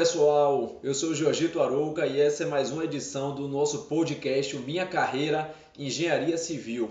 [0.00, 4.86] pessoal, eu sou Jorgito Arouca e essa é mais uma edição do nosso podcast Minha
[4.86, 6.90] Carreira Engenharia Civil.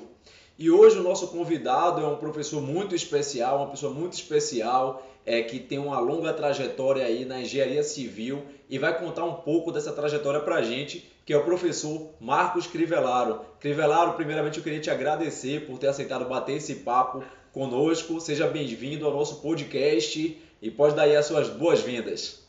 [0.59, 5.41] E hoje o nosso convidado é um professor muito especial, uma pessoa muito especial, é,
[5.41, 9.91] que tem uma longa trajetória aí na engenharia civil e vai contar um pouco dessa
[9.91, 13.41] trajetória para gente, que é o professor Marcos Crivellaro.
[13.60, 18.21] Crivellaro, primeiramente eu queria te agradecer por ter aceitado bater esse papo conosco.
[18.21, 22.47] Seja bem-vindo ao nosso podcast e pode dar aí as suas boas-vindas.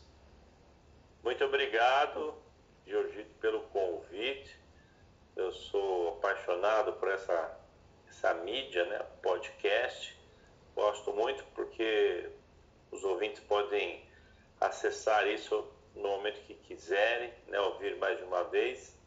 [1.23, 2.33] Muito obrigado,
[2.87, 4.57] Jorgito, pelo convite.
[5.35, 7.59] Eu sou apaixonado por essa,
[8.09, 10.17] essa mídia, né, podcast.
[10.73, 12.27] Gosto muito porque
[12.89, 14.03] os ouvintes podem
[14.59, 18.99] acessar isso no momento que quiserem, né, ouvir mais de uma vez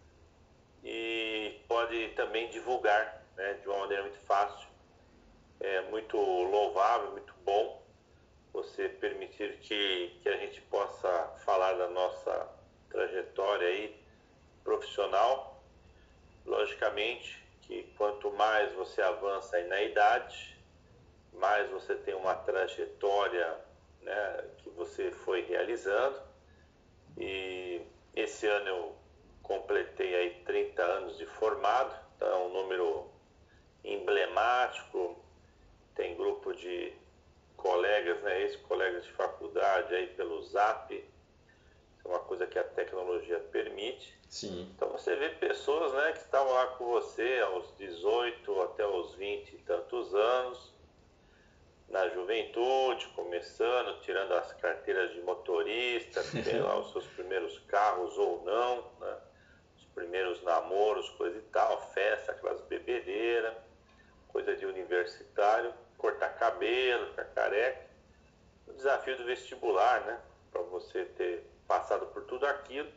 [0.84, 4.68] e pode também divulgar né, de uma maneira muito fácil.
[5.59, 7.84] É muito louvável, muito bom
[8.55, 11.09] você permitir que, que a gente possa
[11.45, 12.49] falar da nossa
[12.88, 14.01] trajetória aí
[14.63, 15.60] profissional.
[16.47, 20.57] Logicamente que quanto mais você avança na idade,
[21.32, 23.59] mais você tem uma trajetória
[24.02, 26.23] né, que você foi realizando.
[27.19, 27.82] E
[28.15, 28.97] esse ano eu
[29.43, 33.10] completei aí 30 anos de formado, então é um número
[33.82, 35.19] emblemático,
[35.97, 36.93] tem grupo de
[37.65, 44.15] colegas, né, ex-colegas de faculdade aí pelo Zap, é uma coisa que a tecnologia permite.
[44.29, 44.70] Sim.
[44.76, 49.54] Então você vê pessoas, né, que estavam lá com você aos 18 até os 20
[49.54, 50.74] e tantos anos,
[51.88, 58.45] na juventude, começando, tirando as carteiras de motorista, tem lá os seus primeiros carros ou
[58.45, 59.16] não, né?
[59.79, 63.54] os primeiros namoros, coisa e tal, festa, aquelas bebedeiras,
[64.28, 65.72] coisa de universitário
[66.05, 67.87] cortar cabelo, ficar careca.
[68.66, 70.20] O desafio do vestibular, né?
[70.53, 72.91] Para você ter passado por tudo aquilo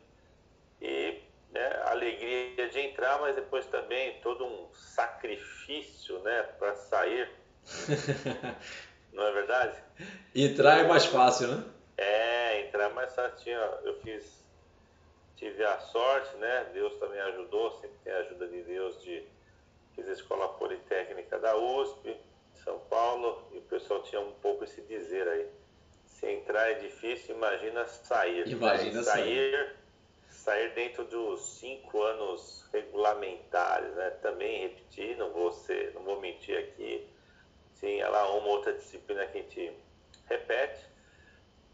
[0.82, 7.32] e né, a alegria de entrar, mas depois também todo um sacrifício, né, para sair.
[9.14, 9.82] Não é verdade?
[10.36, 11.64] Entrar é mais fácil, né?
[11.96, 13.54] É, entrar é mais fácil.
[13.86, 14.44] Eu fiz,
[15.38, 16.70] tive a sorte, né?
[16.74, 19.26] Deus também ajudou, sempre tem a ajuda de Deus de
[19.96, 22.16] fiz a escola politécnica da USP,
[22.68, 25.48] são Paulo e o pessoal tinha um pouco esse dizer aí.
[26.06, 28.46] Se entrar é difícil, imagina sair.
[28.50, 29.04] Imagina né?
[29.04, 29.76] sair.
[30.30, 34.10] Sair dentro dos cinco anos regulamentares, né?
[34.22, 37.08] Também repetir, não vou, ser, não vou mentir aqui.
[37.76, 39.74] Sim, ela uma outra disciplina que a gente
[40.26, 40.86] repete.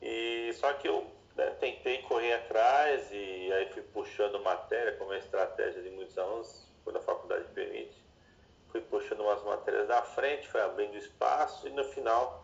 [0.01, 5.17] E só que eu né, tentei correr atrás e aí fui puxando matéria como a
[5.17, 8.03] estratégia de muitos alunos, quando a faculdade permite
[8.73, 12.43] fui puxando umas matérias da frente, foi abrindo espaço e no final,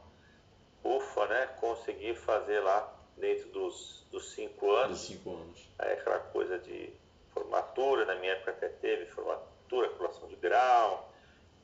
[0.84, 1.48] ufa, né?
[1.60, 5.00] Consegui fazer lá dentro dos, dos cinco anos.
[5.00, 5.68] Dos cinco anos.
[5.80, 6.94] Aí aquela coisa de
[7.34, 11.12] formatura, na minha época até teve formatura, colação de grau.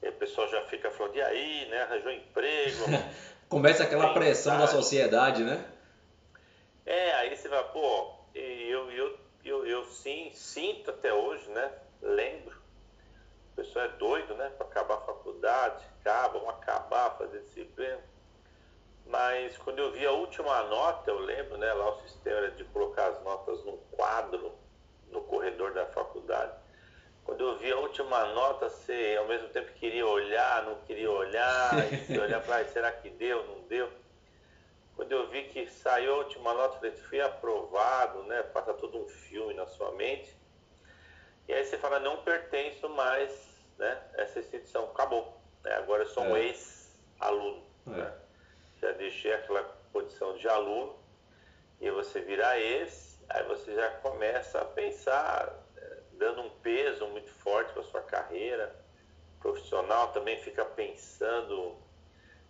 [0.01, 1.83] E o pessoal já fica falando, e aí, né?
[1.83, 2.85] Arranjou emprego.
[3.47, 5.63] Começa aquela pressão da sociedade, né?
[6.87, 11.71] É, aí você vai, pô, eu, eu, eu, eu sim, sinto até hoje, né?
[12.01, 12.64] Lembro
[13.55, 14.51] o pessoal é doido, né?
[14.57, 17.99] Para acabar a faculdade, acabam, acabar, fazer disciplina.
[19.05, 21.71] Mas quando eu vi a última nota, eu lembro, né?
[21.71, 24.51] Lá o sistema era de colocar as notas num quadro
[25.09, 26.51] no corredor da faculdade.
[27.23, 31.93] Quando eu vi a última nota, você ao mesmo tempo queria olhar, não queria olhar,
[31.93, 33.89] e você olhar para será que deu, não deu?
[34.97, 38.43] Quando eu vi que saiu a última nota, eu falei, fui aprovado, né?
[38.43, 40.35] Passa todo um filme na sua mente.
[41.47, 43.31] E aí você fala, não pertenço mais,
[43.77, 44.01] né?
[44.15, 45.39] Essa instituição acabou.
[45.63, 45.73] Né?
[45.75, 46.45] Agora eu sou um é.
[46.45, 47.63] ex-aluno.
[47.87, 47.89] É.
[47.91, 48.13] Né?
[48.81, 50.97] Já deixei aquela condição de aluno
[51.79, 57.31] e você virar ex, aí você já começa a pensar, é, dando um peso muito
[57.31, 58.75] forte para sua carreira
[59.39, 61.77] profissional, também fica pensando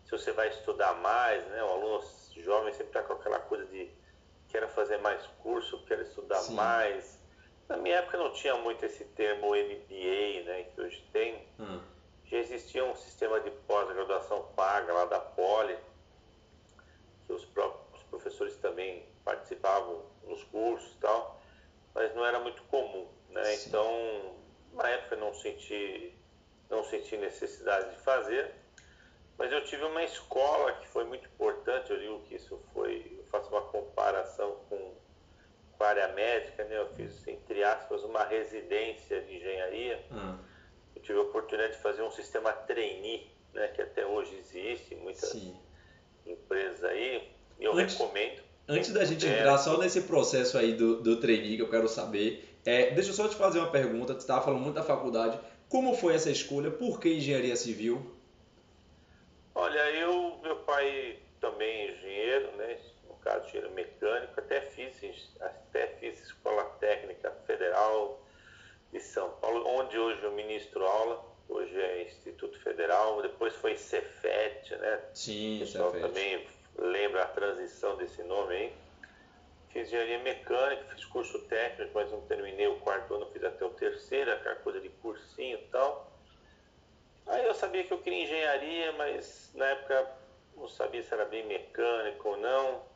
[0.05, 1.63] se você vai estudar mais, né?
[1.63, 2.01] O aluno
[2.37, 3.91] jovem sempre está com aquela coisa de
[4.49, 6.53] quero fazer mais curso, quero estudar Sim.
[6.53, 7.19] mais,
[7.67, 11.47] na minha época não tinha muito esse termo MBA, né, que hoje tem.
[11.59, 11.81] Hum.
[12.25, 15.77] Já existia um sistema de pós-graduação paga lá da Poli,
[17.25, 21.39] que os próprios professores também participavam nos cursos e tal,
[21.93, 23.55] mas não era muito comum, né?
[23.55, 24.35] Então,
[24.73, 26.13] na época não senti
[26.67, 28.55] não senti necessidade de fazer,
[29.37, 33.23] mas eu tive uma escola que foi muito importante, eu digo que isso foi, eu
[33.25, 34.94] faço uma comparação com
[35.77, 36.77] com a área médica, né?
[36.77, 39.99] Eu fiz, entre aspas, uma residência de engenharia.
[40.11, 40.37] Hum.
[40.95, 43.67] Eu tive a oportunidade de fazer um sistema trainee, né?
[43.69, 45.55] Que até hoje existe em muitas Sim.
[46.25, 47.29] empresas aí.
[47.59, 48.41] E eu antes, recomendo.
[48.67, 52.57] Antes da gente entrar só nesse processo aí do, do trainee, que eu quero saber,
[52.65, 54.13] é, deixa eu só te fazer uma pergunta.
[54.13, 55.39] Você estava falando muito da faculdade.
[55.69, 56.71] Como foi essa escolha?
[56.71, 58.15] Por que engenharia civil?
[59.53, 62.77] Olha, eu, meu pai também é engenheiro, né?
[63.07, 68.21] No caso, engenheiro mecânico, até fiz, até fiz escola técnica federal
[68.91, 71.25] de São Paulo, onde hoje eu ministro aula.
[71.49, 75.01] Hoje é Instituto Federal, depois foi Cefet, né?
[75.13, 76.07] Sim, o pessoal Cefet.
[76.07, 78.73] também lembra a transição desse nome aí.
[79.69, 83.69] Fiz engenharia mecânica, fiz curso técnico, mas não terminei o quarto ano, fiz até o
[83.71, 86.11] terceiro, aquela coisa de cursinho e tal.
[87.27, 90.11] Aí eu sabia que eu queria engenharia, mas na época
[90.55, 92.94] não sabia se era bem mecânico ou não.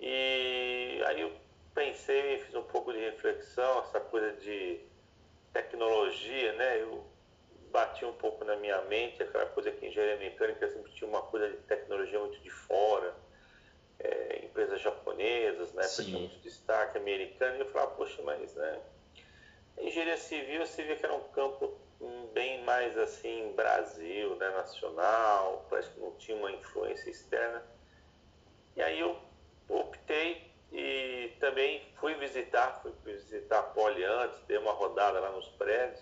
[0.00, 1.32] E aí eu
[1.74, 4.80] pensei, fiz um pouco de reflexão, essa coisa de
[5.52, 6.80] tecnologia, né?
[6.80, 7.04] Eu
[7.70, 11.48] bati um pouco na minha mente aquela coisa que engenharia mecânica sempre tinha uma coisa
[11.50, 13.14] de tecnologia muito de fora,
[13.98, 15.86] é, empresas japonesas, né?
[15.88, 17.56] Tinha muito destaque americano.
[17.56, 18.80] E eu falava, poxa, mas né?
[19.78, 21.76] Engenharia civil, você via que era um campo
[22.32, 27.62] bem mais assim Brasil, né, nacional, parece que não tinha uma influência externa.
[28.76, 29.16] E aí eu
[29.68, 35.48] optei e também fui visitar, fui visitar a Poli antes, dei uma rodada lá nos
[35.50, 36.00] prédios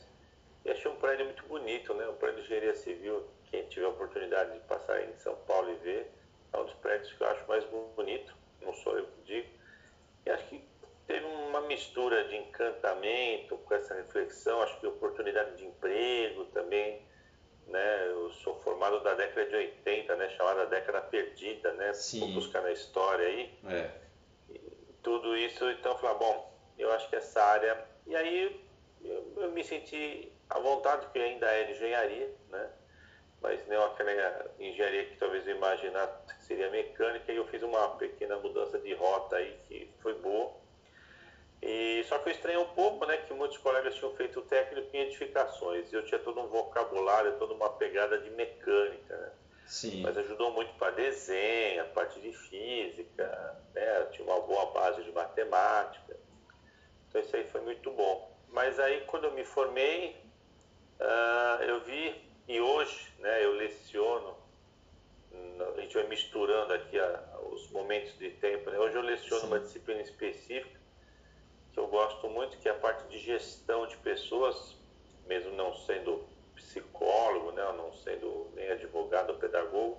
[0.64, 3.90] e achei um prédio muito bonito, né, um prédio de engenharia civil, quem tiver a
[3.90, 6.10] oportunidade de passar em São Paulo e ver,
[6.52, 7.64] é um dos prédios que eu acho mais
[7.94, 9.48] bonito, não sou eu que digo.
[10.24, 10.60] E acho que
[11.06, 17.00] teve uma mistura de encantamento com essa reflexão, acho que oportunidade de emprego também,
[17.66, 18.08] né?
[18.08, 20.28] Eu sou formado da década de 80, né?
[20.30, 21.92] Chamada década perdida, né?
[21.92, 22.20] Sim.
[22.20, 23.52] Vou buscar na história aí.
[23.68, 23.90] É.
[25.02, 27.86] tudo isso, então eu falei, bom, eu acho que essa área...
[28.06, 28.60] E aí
[29.04, 32.70] eu, eu me senti à vontade, porque ainda é engenharia, né?
[33.40, 37.96] Mas não aquela engenharia que talvez eu imaginasse que seria mecânica, e eu fiz uma
[37.96, 40.65] pequena mudança de rota aí que foi boa
[41.68, 45.00] e, só que eu estranhei um pouco, né, que muitos colegas tinham feito técnico em
[45.00, 45.92] edificações.
[45.92, 49.32] Eu tinha todo um vocabulário, toda uma pegada de mecânica, né?
[49.66, 50.00] Sim.
[50.00, 53.98] Mas ajudou muito para desenho, a parte de física, né?
[53.98, 56.16] Eu tinha uma boa base de matemática.
[57.08, 58.32] Então isso aí foi muito bom.
[58.50, 60.16] Mas aí quando eu me formei,
[61.00, 62.14] uh, eu vi,
[62.46, 64.36] e hoje, né, eu leciono,
[65.76, 68.78] a gente vai misturando aqui a, os momentos de tempo, né?
[68.78, 69.46] Hoje eu leciono Sim.
[69.48, 70.85] uma disciplina específica
[71.76, 74.74] que eu gosto muito, que é a parte de gestão de pessoas,
[75.26, 76.24] mesmo não sendo
[76.54, 79.98] psicólogo, né, não sendo nem advogado ou pedagogo,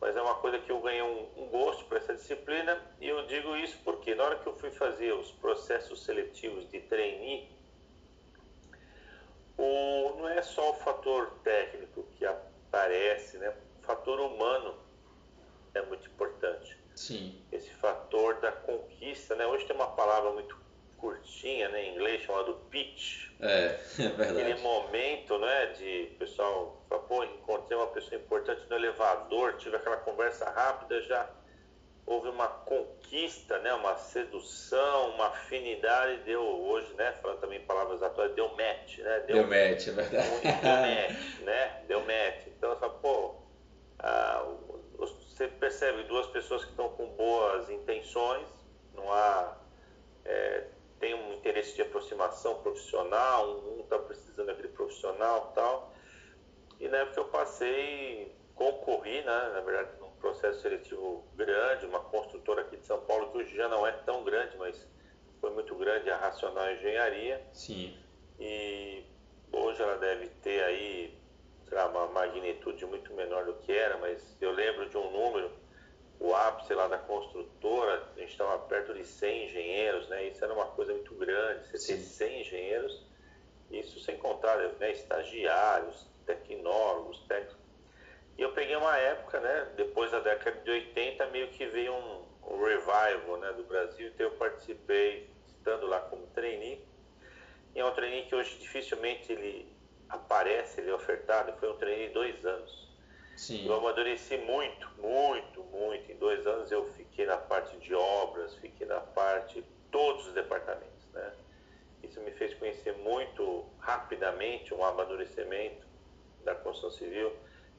[0.00, 3.26] mas é uma coisa que eu ganhei um, um gosto para essa disciplina e eu
[3.26, 7.48] digo isso porque na hora que eu fui fazer os processos seletivos de trainee,
[9.58, 13.52] o, não é só o fator técnico que aparece, né?
[13.80, 14.76] O fator humano
[15.74, 16.76] é muito importante.
[16.94, 17.40] Sim.
[17.50, 19.46] Esse fator da conquista, né?
[19.46, 20.63] Hoje tem uma palavra muito
[20.98, 23.28] curtinha, né, em inglês, chamado pitch.
[23.40, 24.30] É, é verdade.
[24.40, 29.98] Aquele momento, né, de pessoal fala, pô, encontrei uma pessoa importante no elevador, tive aquela
[29.98, 31.28] conversa rápida, já
[32.06, 38.02] houve uma conquista, né, uma sedução, uma afinidade, deu hoje, né, falando também em palavras
[38.02, 39.20] atuais, deu match, né?
[39.26, 40.28] Deu, deu match, é verdade.
[40.28, 40.52] Um, deu
[41.08, 41.82] match, né?
[41.88, 42.46] Deu match.
[42.48, 43.36] Então, essa, pô,
[43.98, 44.46] ah,
[44.98, 48.46] você percebe duas pessoas que estão com boas intenções,
[48.94, 49.56] não há
[50.24, 50.64] é,
[51.04, 55.92] tem um interesse de aproximação profissional, um está precisando daquele profissional tal.
[56.80, 62.62] E na época eu passei, concorri, né, na verdade, num processo seletivo grande, uma construtora
[62.62, 64.88] aqui de São Paulo, que hoje já não é tão grande, mas
[65.42, 67.46] foi muito grande, a Racional Engenharia.
[67.52, 67.94] Sim.
[68.40, 69.04] E
[69.52, 71.18] hoje ela deve ter aí,
[71.68, 75.50] sei lá, uma magnitude muito menor do que era, mas eu lembro de um número
[76.20, 80.28] o ápice lá da construtora, a gente estava perto de 100 engenheiros, né?
[80.28, 83.06] Isso era uma coisa muito grande, você ter 100 engenheiros,
[83.70, 87.64] isso sem contar né, estagiários, tecnólogos, técnicos.
[88.36, 92.24] E eu peguei uma época, né, depois da década de 80, meio que veio um,
[92.48, 96.84] um revival né, do Brasil, então eu participei, estando lá como trainee,
[97.74, 99.72] e é um trainee que hoje dificilmente ele
[100.08, 102.83] aparece, ele é ofertado, foi um trainee de dois anos.
[103.36, 103.66] Sim.
[103.66, 106.10] Eu amadureci muito, muito, muito.
[106.10, 110.34] Em dois anos eu fiquei na parte de obras, fiquei na parte de todos os
[110.34, 111.32] departamentos, né?
[112.02, 115.86] Isso me fez conhecer muito rapidamente um amadurecimento
[116.44, 117.32] da construção civil.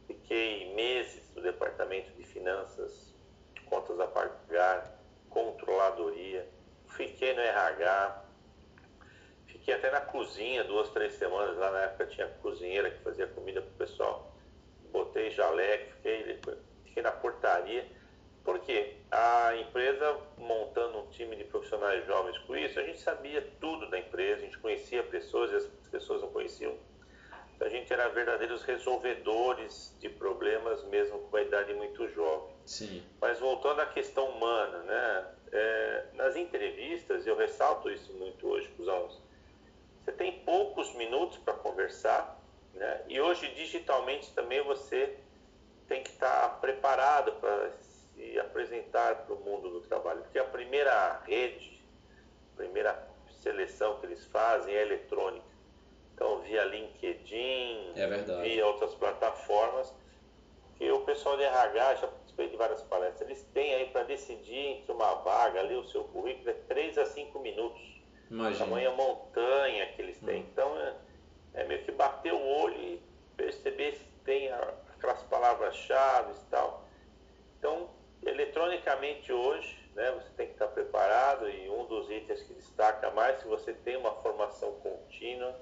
[0.08, 3.14] Fiquei meses no departamento de finanças,
[3.66, 6.48] contas a pagar, controladoria.
[6.90, 8.26] Fiquei no RH,
[9.48, 11.58] fiquei até na cozinha duas, três semanas.
[11.58, 14.35] Lá na época tinha cozinheira que fazia comida para o pessoal
[14.96, 16.40] botei jaleco, fiquei,
[16.86, 17.86] fiquei na portaria.
[18.44, 18.98] Por quê?
[19.12, 24.00] A empresa montando um time de profissionais jovens com isso, a gente sabia tudo da
[24.00, 26.78] empresa, a gente conhecia pessoas e as pessoas não conheciam.
[27.56, 32.54] Então, a gente era verdadeiros resolvedores de problemas mesmo com a idade muito jovem.
[32.66, 33.04] Sim.
[33.20, 35.28] Mas voltando à questão humana, né?
[35.52, 39.22] É, nas entrevistas, eu ressalto isso muito hoje para os alunos,
[40.04, 42.35] você tem poucos minutos para conversar,
[42.76, 43.02] né?
[43.08, 45.18] E hoje digitalmente também você
[45.88, 51.22] tem que estar preparado para se apresentar para o mundo do trabalho, porque a primeira
[51.26, 51.82] rede,
[52.54, 53.08] a primeira
[53.42, 55.46] seleção que eles fazem é eletrônica.
[56.14, 58.08] Então, via LinkedIn, é
[58.42, 59.94] via outras plataformas,
[60.78, 64.58] que o pessoal de RH, já participei de várias palestras, eles têm aí para decidir
[64.58, 67.96] entre uma vaga, ali o seu currículo, é 3 a 5 minutos.
[68.30, 68.66] Imagina.
[68.66, 70.42] tamanha montanha que eles têm.
[70.42, 70.46] Hum.
[70.52, 70.94] Então é,
[71.56, 73.02] é, meio que bater o olho e
[73.36, 76.86] perceber se tem aquelas palavras-chave e tal.
[77.58, 77.90] Então,
[78.24, 83.40] eletronicamente hoje, né, você tem que estar preparado e um dos itens que destaca mais,
[83.40, 85.56] se você tem uma formação contínua,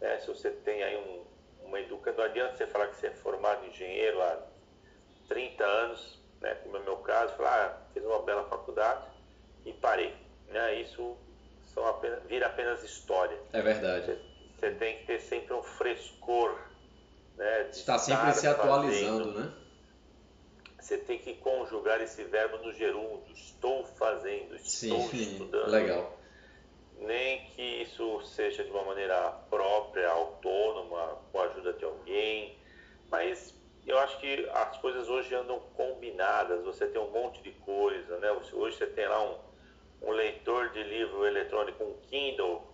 [0.00, 3.10] né, se você tem aí um, uma educação, não adianta você falar que você é
[3.10, 4.42] formado em engenheiro há
[5.28, 9.06] 30 anos, né, como é o meu caso, falar, ah, fiz uma bela faculdade
[9.64, 10.14] e parei.
[10.48, 11.16] Né, isso
[11.64, 13.38] são apenas, vira apenas história.
[13.52, 14.06] É verdade.
[14.06, 16.58] Você, você tem que ter sempre um frescor.
[17.36, 19.40] Né, Está sempre se atualizando, fazendo.
[19.40, 19.52] né?
[20.80, 23.32] Você tem que conjugar esse verbo no gerúndio.
[23.34, 25.70] Estou fazendo, estou sim, estudando.
[25.70, 26.16] Legal.
[26.98, 32.56] Nem que isso seja de uma maneira própria, autônoma, com a ajuda de alguém.
[33.10, 33.54] Mas
[33.86, 36.64] eu acho que as coisas hoje andam combinadas.
[36.64, 38.30] Você tem um monte de coisa, né?
[38.52, 39.38] Hoje você tem lá um,
[40.02, 42.65] um leitor de livro eletrônico, um Kindle,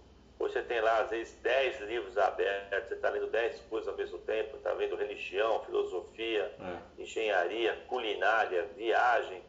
[0.42, 4.18] você tem lá, às vezes, 10 livros abertos, você está lendo 10 coisas ao mesmo
[4.18, 7.00] tempo, está vendo religião, filosofia, é.
[7.00, 9.40] engenharia, culinária, viagem.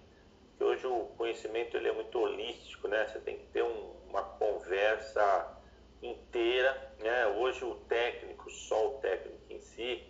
[0.56, 3.08] Que hoje o conhecimento ele é muito holístico, né?
[3.08, 5.58] Você tem que ter um, uma conversa
[6.00, 7.26] inteira, né?
[7.26, 10.04] Hoje o técnico, só o técnico em si,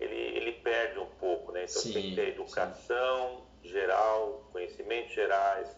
[0.00, 1.66] ele, ele perde um pouco, né?
[1.70, 3.68] Então sim, tem que ter educação sim.
[3.68, 5.68] geral, conhecimentos gerais,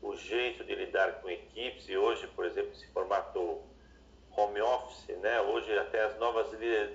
[0.00, 3.66] o jeito de lidar com equipes e hoje, por exemplo, esse formato
[4.38, 5.40] home office, né?
[5.40, 6.48] Hoje até as novas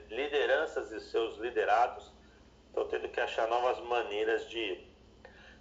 [0.09, 2.12] lideranças e seus liderados
[2.67, 4.77] estão tendo que achar novas maneiras de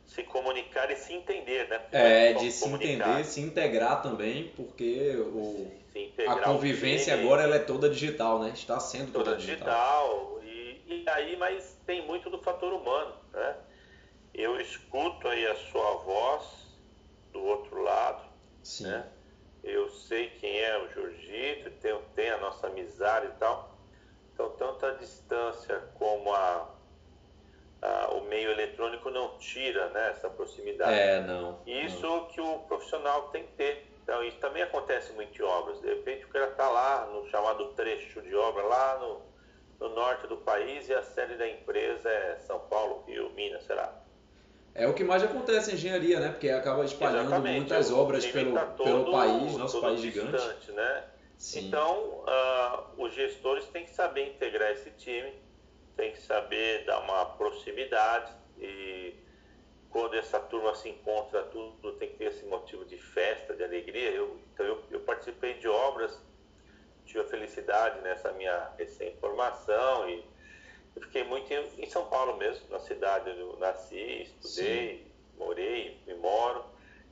[0.07, 1.81] se comunicar e se entender, né?
[1.93, 3.09] É, de se comunicar.
[3.09, 5.71] entender, se integrar também, porque o,
[6.29, 8.51] a convivência agora ela é toda digital, né?
[8.55, 10.41] Está sendo toda, toda digital.
[10.41, 13.57] digital e, e aí, mas tem muito do fator humano, né?
[14.35, 16.45] Eu escuto aí a sua voz,
[17.33, 18.23] do outro lado.
[18.63, 18.85] Sim.
[18.85, 19.05] Né?
[19.63, 23.73] Eu sei quem é o Jorgito, tem, tem a nossa amizade e tal.
[24.35, 26.69] Então, tanto a distância como a,
[27.81, 30.99] a, o meio eletrônico não tira né, essa proximidade.
[30.99, 31.61] É, não.
[31.67, 32.27] Isso não.
[32.27, 33.87] que o profissional tem que ter.
[34.03, 35.81] Então, isso também acontece muito em obras.
[35.81, 39.23] De repente, o cara está lá no chamado trecho de obra, lá no,
[39.79, 43.77] no norte do país, e a sede da empresa é São Paulo, Rio, Minas, sei
[43.77, 44.02] lá.
[44.75, 46.29] É o que mais acontece em engenharia, né?
[46.31, 47.57] Porque acaba espalhando Exatamente.
[47.59, 50.73] muitas obras pelo, tá todo, pelo país, nosso país distante, gigante.
[50.73, 51.05] Né?
[51.57, 55.33] Então, uh, os gestores têm que saber integrar esse time,
[55.97, 59.15] têm que saber dar uma proximidade e
[59.91, 64.11] quando essa turma se encontra, tudo tem que ter esse motivo de festa, de alegria.
[64.11, 66.19] Eu, então, eu, eu participei de obras,
[67.05, 70.25] tive a felicidade nessa minha recém-formação e
[70.95, 75.13] eu fiquei muito em, São Paulo mesmo, na cidade onde eu nasci, estudei, Sim.
[75.39, 76.65] morei e moro.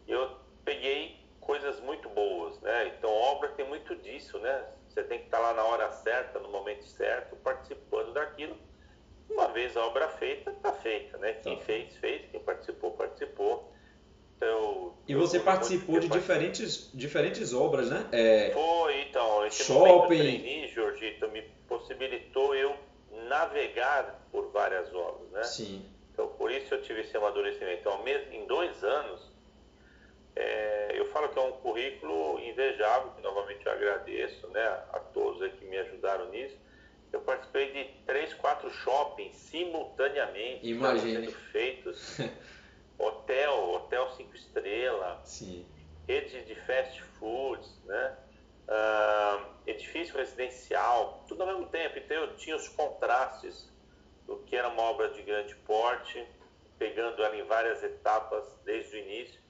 [0.07, 0.31] E eu
[0.65, 2.93] peguei coisas muito boas, né?
[2.97, 4.65] Então, obra tem muito disso, né?
[4.89, 8.57] Você tem que estar lá na hora certa, no momento certo, participando daquilo.
[9.31, 11.35] Uma vez a obra feita, está feita, né?
[11.35, 11.65] Quem tá.
[11.65, 12.23] fez, fez.
[12.31, 13.73] Quem participou, participou.
[14.37, 18.09] Então, e você participou de diferentes, diferentes obras, né?
[18.11, 18.51] É...
[18.51, 19.47] Foi, então.
[19.47, 20.19] Esse shopping.
[20.19, 22.75] Trainee, Jorgito, me possibilitou eu
[23.29, 25.43] navegar por várias obras, né?
[25.43, 25.85] Sim.
[26.13, 27.81] Então, por isso eu tive esse amadurecimento.
[27.81, 29.31] Então, em dois anos,
[30.37, 35.53] é, eu falo que é um currículo invejável, que novamente eu agradeço né, a todos
[35.55, 36.57] que me ajudaram nisso.
[37.13, 41.27] Eu participei de três, quatro shoppings simultaneamente, Imagine.
[41.27, 42.19] sendo feitos.
[43.01, 45.67] hotel, hotel cinco estrelas, Sim.
[46.07, 48.17] redes de fast foods, né?
[48.71, 51.99] Uh, edifício residencial, tudo ao mesmo tempo.
[51.99, 53.69] Então eu tinha os contrastes
[54.27, 56.27] do que era uma obra de grande porte,
[56.79, 59.41] pegando ela em várias etapas desde o início.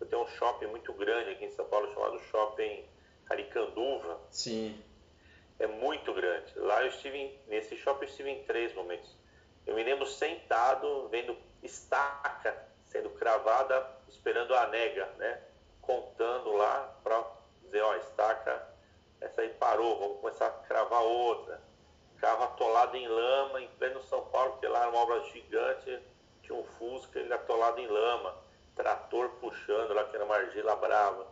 [0.00, 2.84] Eu tenho um shopping muito grande aqui em São Paulo chamado Shopping
[3.28, 4.20] Aricanduva.
[4.30, 4.80] Sim.
[5.58, 6.56] É muito grande.
[6.56, 9.12] Lá eu estive, em, nesse shopping eu estive em três momentos.
[9.66, 15.42] Eu me lembro sentado, vendo estaca sendo cravada, esperando a nega, né?
[15.82, 17.22] Contando lá para
[17.68, 18.66] dizer, ó, estaca,
[19.20, 21.60] essa aí parou, vamos começar a cravar outra.
[22.18, 26.00] Carro atolado em lama, em pleno São Paulo, porque lá era uma obra gigante,
[26.42, 28.34] tinha um Fusca, ele atolado em lama,
[28.74, 31.26] trator puxando lá, que era uma argila brava.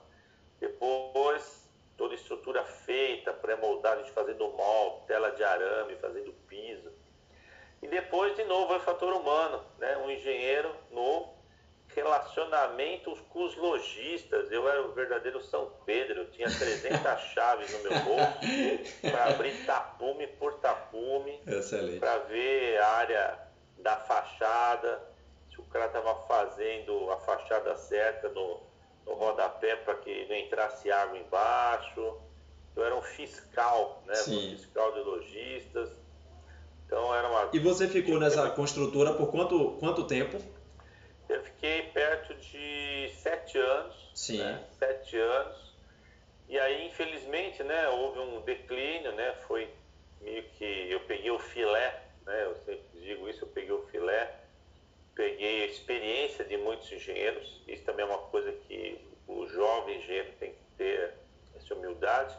[0.61, 6.93] Depois, toda estrutura feita, pré-moldada, gente fazendo molde, tela de arame, fazendo piso.
[7.83, 9.97] E depois, de novo, é o fator humano, né?
[9.99, 11.36] um engenheiro novo,
[11.97, 14.53] relacionamentos com os lojistas.
[14.53, 19.65] Eu era o verdadeiro São Pedro, eu tinha 300 chaves no meu bolso para abrir
[19.65, 21.41] tapume por tapume,
[21.99, 23.39] para ver a área
[23.79, 25.03] da fachada,
[25.51, 28.61] se o cara estava fazendo a fachada certa no,
[29.07, 32.19] no rodapé para que não entrasse água embaixo.
[32.77, 34.15] Eu era um fiscal, né?
[34.29, 35.89] Um fiscal de lojistas.
[36.85, 37.49] Então era uma.
[37.55, 40.39] E você ficou nessa construtora por quanto, quanto tempo?
[41.57, 44.11] Fiquei perto de sete anos.
[44.15, 44.39] Sim.
[44.39, 44.63] Né?
[44.79, 45.75] Sete anos.
[46.49, 49.35] E aí, infelizmente, né, houve um declínio, né?
[49.49, 49.69] Foi
[50.21, 52.45] meio que eu peguei o filé, né?
[52.45, 54.33] Eu sempre digo isso, eu peguei o filé,
[55.15, 57.63] peguei a experiência de muitos engenheiros.
[57.67, 61.15] Isso também é uma coisa que o jovem engenheiro tem que ter
[61.57, 62.37] essa humildade.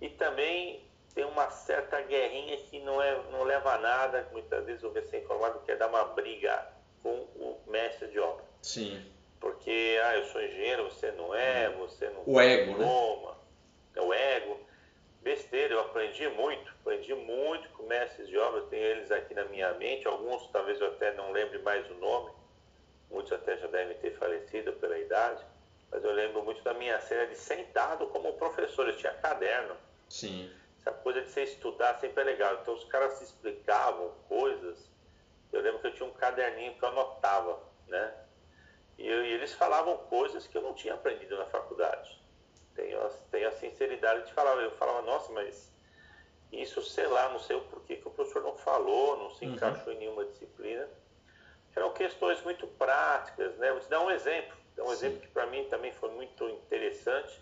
[0.00, 0.82] E também
[1.14, 5.08] tem uma certa guerrinha que não, é, não leva a nada, muitas vezes eu vejo
[5.08, 6.73] ser informado que é dar uma briga
[7.04, 8.42] com o mestre de obra.
[8.62, 9.04] Sim.
[9.38, 11.78] Porque, ah, eu sou engenheiro, você não é, hum.
[11.80, 13.36] você não o ego, diploma, né?
[13.96, 14.58] é o ego.
[15.20, 19.72] Besteira, eu aprendi muito, aprendi muito com mestres de obra, tenho eles aqui na minha
[19.74, 22.30] mente, alguns talvez eu até não lembre mais o nome,
[23.10, 25.42] muitos até já devem ter falecido pela idade,
[25.90, 29.76] mas eu lembro muito da minha cena de sentado como professor, eu tinha caderno.
[30.10, 30.50] Sim.
[30.78, 32.58] Essa coisa de você estudar sempre é legal.
[32.60, 34.90] Então os caras se explicavam coisas
[35.54, 38.12] eu lembro que eu tinha um caderninho que eu anotava, né?
[38.98, 42.20] E, eu, e eles falavam coisas que eu não tinha aprendido na faculdade.
[42.74, 42.98] Tenho,
[43.30, 44.56] tenho a sinceridade de falar.
[44.56, 45.72] Eu falava, nossa, mas
[46.52, 49.54] isso, sei lá, não sei o porquê que o professor não falou, não se uhum.
[49.54, 50.88] encaixou em nenhuma disciplina.
[51.74, 53.70] Eram questões muito práticas, né?
[53.72, 54.56] Vou te dar um exemplo.
[54.78, 54.92] Um Sim.
[54.92, 57.40] exemplo que para mim também foi muito interessante.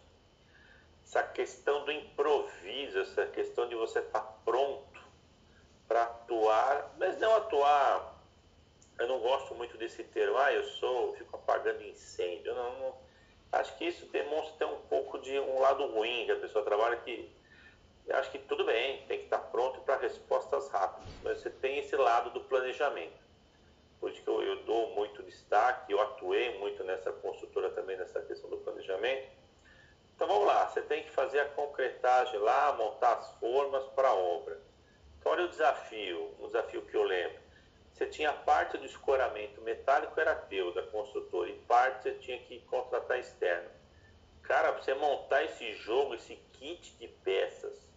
[1.05, 4.92] Essa questão do improviso, essa questão de você estar tá pronto
[5.89, 8.13] para atuar, mas não atuar.
[8.99, 12.55] Eu não gosto muito desse termo, ah, eu sou, fico apagando incêndio.
[12.55, 12.95] Não, não,
[13.53, 17.31] acho que isso demonstra um pouco de um lado ruim que a pessoa trabalha que
[18.07, 21.79] eu acho que tudo bem, tem que estar pronto para respostas rápidas, mas você tem
[21.79, 23.23] esse lado do planejamento.
[24.01, 28.21] Por isso que eu, eu dou muito destaque, eu atuei muito nessa construtora também nessa
[28.23, 29.31] questão do planejamento.
[30.17, 34.15] Então vamos lá, você tem que fazer a concretagem lá, montar as formas para a
[34.15, 34.61] obra
[35.25, 37.41] olha o desafio, um desafio que eu lembro.
[37.93, 42.61] Você tinha parte do escoramento metálico era teu, da construtora, e parte você tinha que
[42.61, 43.71] contratar externo.
[44.43, 47.89] Cara, para você montar esse jogo, esse kit de peças,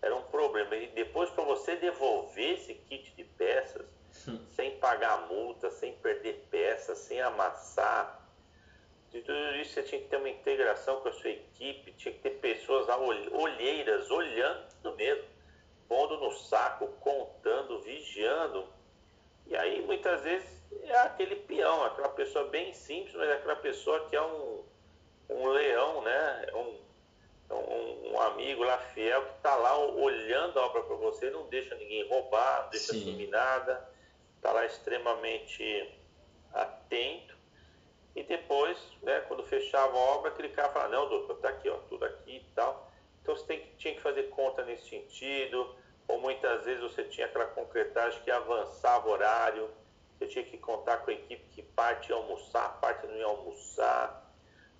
[0.00, 0.74] era um problema.
[0.76, 3.86] E depois, para você devolver esse kit de peças,
[4.26, 4.38] hum.
[4.54, 8.22] sem pagar multa, sem perder peças, sem amassar,
[9.12, 12.20] de tudo isso você tinha que ter uma integração com a sua equipe, tinha que
[12.20, 15.31] ter pessoas olheiras, olhando mesmo
[15.88, 18.66] pondo no saco, contando, vigiando.
[19.46, 20.48] E aí muitas vezes
[20.82, 24.64] é aquele peão, aquela pessoa bem simples, mas é aquela pessoa que é um,
[25.28, 26.44] um leão, né?
[26.48, 26.80] É um,
[27.50, 31.46] é um, um, amigo lá fiel que está lá olhando a obra para você, não
[31.48, 33.04] deixa ninguém roubar, não deixa Sim.
[33.04, 33.88] sumir nada,
[34.36, 35.92] está lá extremamente
[36.52, 37.36] atento.
[38.14, 41.76] E depois, né, quando fechava a obra, aquele cara fala, não, doutor, tá aqui, ó,
[41.88, 42.91] tudo aqui e tal.
[43.22, 45.74] Então você tem, tinha que fazer conta nesse sentido,
[46.08, 49.70] ou muitas vezes você tinha aquela concretagem que avançava o horário,
[50.18, 54.22] você tinha que contar com a equipe que parte ia almoçar, parte não ia almoçar,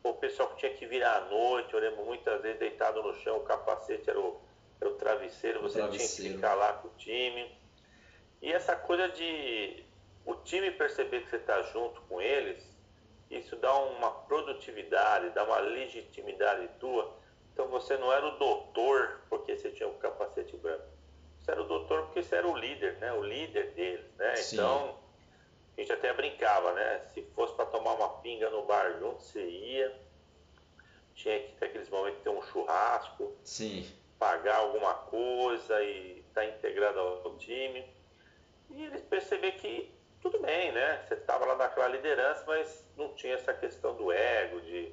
[0.03, 3.15] ou o pessoal que tinha que virar à noite, eu lembro muitas vezes deitado no
[3.15, 4.41] chão, o capacete era o,
[4.81, 6.13] era o travesseiro, o você travesseiro.
[6.13, 7.57] tinha que ficar lá com o time.
[8.41, 9.85] E essa coisa de
[10.27, 12.65] o time perceber que você está junto com eles,
[13.31, 17.22] isso dá uma produtividade, dá uma legitimidade tua.
[17.53, 20.85] Então você não era o doutor porque você tinha o capacete branco.
[21.41, 23.13] Você era o doutor porque você era o líder, né?
[23.13, 24.37] O líder deles, né?
[24.37, 24.57] Sim.
[24.57, 24.99] Então,
[25.77, 27.01] a gente até brincava, né?
[27.13, 30.01] Se fosse para tomar uma pinga no bar junto, você ia.
[31.15, 33.37] Tinha que ter aqueles momentos de ter um churrasco.
[33.45, 33.91] Sim.
[34.19, 37.85] Pagar alguma coisa e estar tá integrado ao time.
[38.71, 41.03] E eles perceber que tudo bem, né?
[41.07, 44.93] Você estava lá naquela liderança, mas não tinha essa questão do ego, de,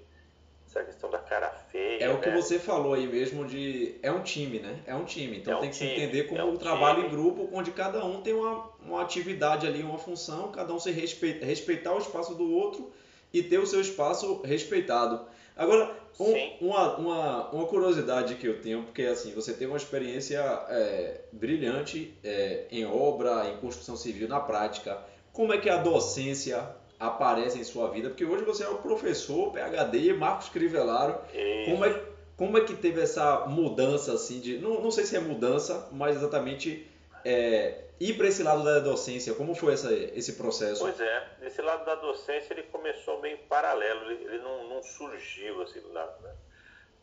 [0.69, 2.03] essa questão da cara feia.
[2.03, 2.35] É o que né?
[2.35, 3.95] você falou aí mesmo de.
[4.03, 4.79] É um time, né?
[4.85, 5.37] É um time.
[5.37, 7.07] Então É um tem que se time, entender como é um trabalho time.
[7.07, 10.91] em grupo, onde cada um tem uma, uma atividade ali, uma função, cada um se
[10.91, 12.91] respeita, respeitar o espaço do outro
[13.33, 15.25] e ter o seu espaço respeitado.
[15.55, 20.39] Agora, um- uma, uma, uma curiosidade que eu tenho, porque assim, você teve uma experiência
[20.69, 25.01] é, brilhante é, em obra, em construção civil, na prática.
[25.33, 26.65] Como é que a docência
[26.99, 28.09] aparece em sua vida?
[28.09, 31.19] Porque hoje você é o professor, PhD, Marcos Crivellaro.
[31.33, 32.03] E- Como é,
[32.35, 34.57] como é que teve essa mudança assim de.
[34.57, 36.89] Não, não sei se é mudança, mas exatamente
[37.23, 39.33] é, ir para esse lado da docência.
[39.33, 40.81] Como foi essa, esse processo?
[40.81, 45.61] Pois é, desse lado da docência ele começou meio paralelo, ele, ele não, não surgiu
[45.61, 46.31] assim do nada, né?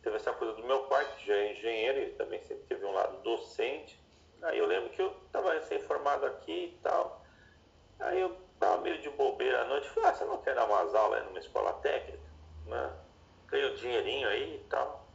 [0.02, 2.92] Teve essa coisa do meu pai, que já é engenheiro, ele também sempre teve um
[2.92, 3.98] lado docente.
[4.42, 7.24] Aí eu lembro que eu estava recém-formado aqui e tal.
[7.98, 10.94] Aí eu estava meio de bobeira à noite, falei, ah, você não quer dar umas
[10.94, 12.18] aulas numa escola técnica?
[12.66, 12.92] Né?
[13.48, 15.06] Ganhei dinheirinho aí e tal.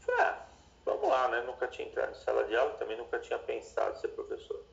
[0.00, 0.46] Falei, ah,
[0.84, 1.42] vamos lá, né?
[1.42, 4.64] Nunca tinha entrado em sala de aula, também nunca tinha pensado em ser professor.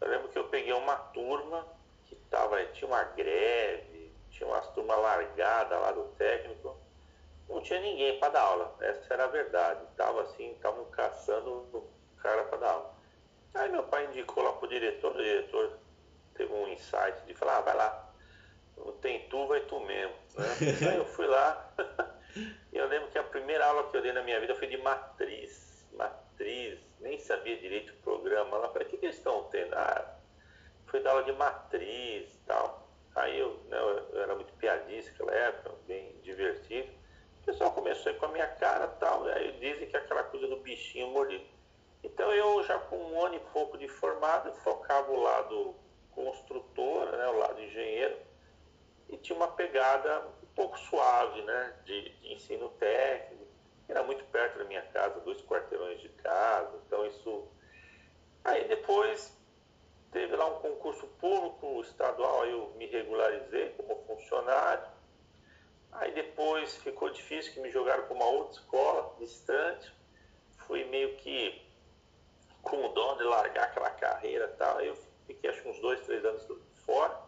[0.00, 1.66] Eu lembro que eu peguei uma turma
[2.06, 6.76] que tava, tinha uma greve, tinha umas turmas largadas lá do técnico,
[7.48, 9.84] não tinha ninguém para dar aula, essa era a verdade.
[9.96, 11.88] Tava assim, estavam caçando o
[12.18, 12.94] cara para dar aula.
[13.54, 15.78] Aí meu pai indicou lá pro diretor, o diretor
[16.32, 18.14] teve um insight de falar, ah, vai lá,
[18.76, 20.14] não tem tu, vai tu mesmo.
[20.36, 20.46] Né?
[20.90, 21.72] Aí eu fui lá,
[22.72, 24.76] e eu lembro que a primeira aula que eu dei na minha vida foi de
[24.78, 25.86] matriz.
[25.92, 28.56] Matriz, nem sabia direito o programa.
[28.56, 29.74] Lá falei, o que, que eles estão tendo?
[29.74, 30.16] Ah,
[30.86, 32.88] foi dar aula de matriz e tal.
[33.14, 33.78] Aí eu, né,
[34.12, 36.90] eu era muito piadista naquela época, bem divertido.
[37.42, 39.24] O pessoal começou a ir com a minha cara e tal.
[39.26, 41.44] Aí dizem que é aquela coisa do bichinho mordido.
[42.02, 45.74] Então eu já com um ano e pouco de formado, focava o lado
[46.14, 48.16] construtor, né, o lado engenheiro,
[49.08, 53.46] e tinha uma pegada um pouco suave, né, de, de ensino técnico.
[53.88, 57.48] Era muito perto da minha casa, dois quarteirões de casa, então isso.
[58.44, 59.36] Aí depois
[60.10, 64.86] teve lá um concurso público estadual, aí eu me regularizei como funcionário.
[65.92, 69.92] Aí depois ficou difícil que me jogaram para uma outra escola distante.
[70.66, 71.60] Fui meio que
[72.62, 74.78] com o dó de largar aquela carreira e tal.
[74.78, 74.96] Aí eu
[75.34, 76.46] fiquei acho uns dois, três anos
[76.84, 77.18] fora.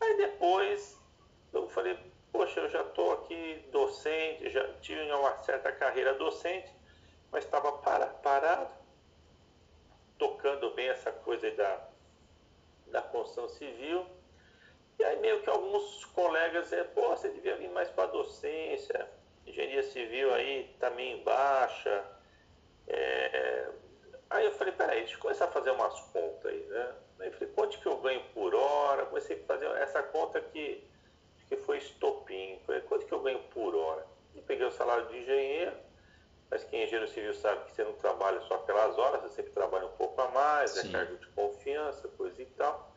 [0.00, 0.98] Aí depois
[1.52, 1.98] eu falei,
[2.32, 6.72] poxa, eu já estou aqui docente, já tive uma certa carreira docente,
[7.30, 8.74] mas estava para, parado,
[10.18, 11.88] tocando bem essa coisa da,
[12.88, 14.06] da construção civil.
[14.98, 19.08] E aí meio que alguns colegas é, pô, você devia vir mais para docência,
[19.46, 22.04] engenharia civil aí tá meio em baixa.
[22.88, 23.68] É...
[24.28, 26.94] Aí eu falei, peraí, deixa eu começar a fazer umas contas aí, né?
[27.18, 29.06] Aí eu falei, quanto que eu ganho por hora?
[29.06, 30.84] Comecei a fazer essa conta que,
[31.48, 32.58] que foi estopim.
[32.66, 34.06] Falei, quanto que eu ganho por hora?
[34.34, 35.72] E peguei o salário de engenheiro,
[36.50, 39.52] mas quem é engenheiro civil sabe que você não trabalha só aquelas horas, você sempre
[39.52, 40.92] trabalha um pouco a mais, é Sim.
[40.92, 42.92] cargo de confiança, coisa e tal.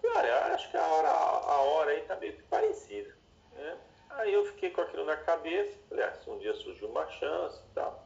[0.00, 3.14] Falei, olha, eu acho que a hora, a hora aí tá meio que parecida.
[3.52, 3.78] Né?
[4.10, 7.60] Aí eu fiquei com aquilo na cabeça, falei, ah, se um dia surgiu uma chance
[7.70, 8.01] e tal.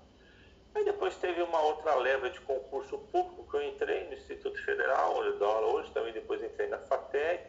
[0.76, 5.16] Aí depois teve uma outra leva de concurso público que eu entrei no Instituto Federal,
[5.16, 7.42] onde eu dou aula hoje, também depois entrei na FATEC.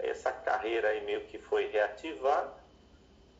[0.00, 2.52] Aí essa carreira aí meio que foi reativada.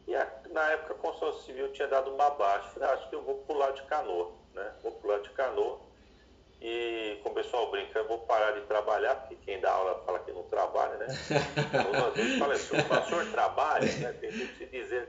[0.07, 2.68] E a- na época a construção civil tinha dado uma baixa.
[2.68, 4.72] Falei, ah, acho que eu vou pular de canoa, né?
[4.80, 5.76] Vou pular de canoa.
[6.61, 10.20] E como o pessoal brinca, eu vou parar de trabalhar, porque quem dá aula fala
[10.20, 11.07] que não trabalha, né?
[11.74, 14.12] Então, às vezes fala assim, o senhor trabalha, né?
[14.20, 15.09] Tem que se dizer.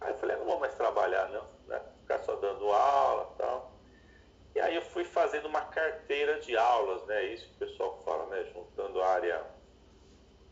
[0.00, 1.80] Aí eu falei, eu não vou mais trabalhar não, né?
[2.00, 3.72] Ficar só dando aula e tal.
[4.54, 7.24] E aí eu fui fazendo uma carteira de aulas, né?
[7.26, 8.44] Isso que o pessoal fala, né?
[8.52, 9.44] Juntando área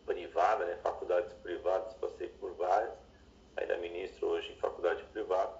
[0.07, 0.79] privada, né?
[0.83, 2.95] Faculdades privadas, passei por várias.
[3.57, 5.53] Ainda ministro hoje em faculdade privada.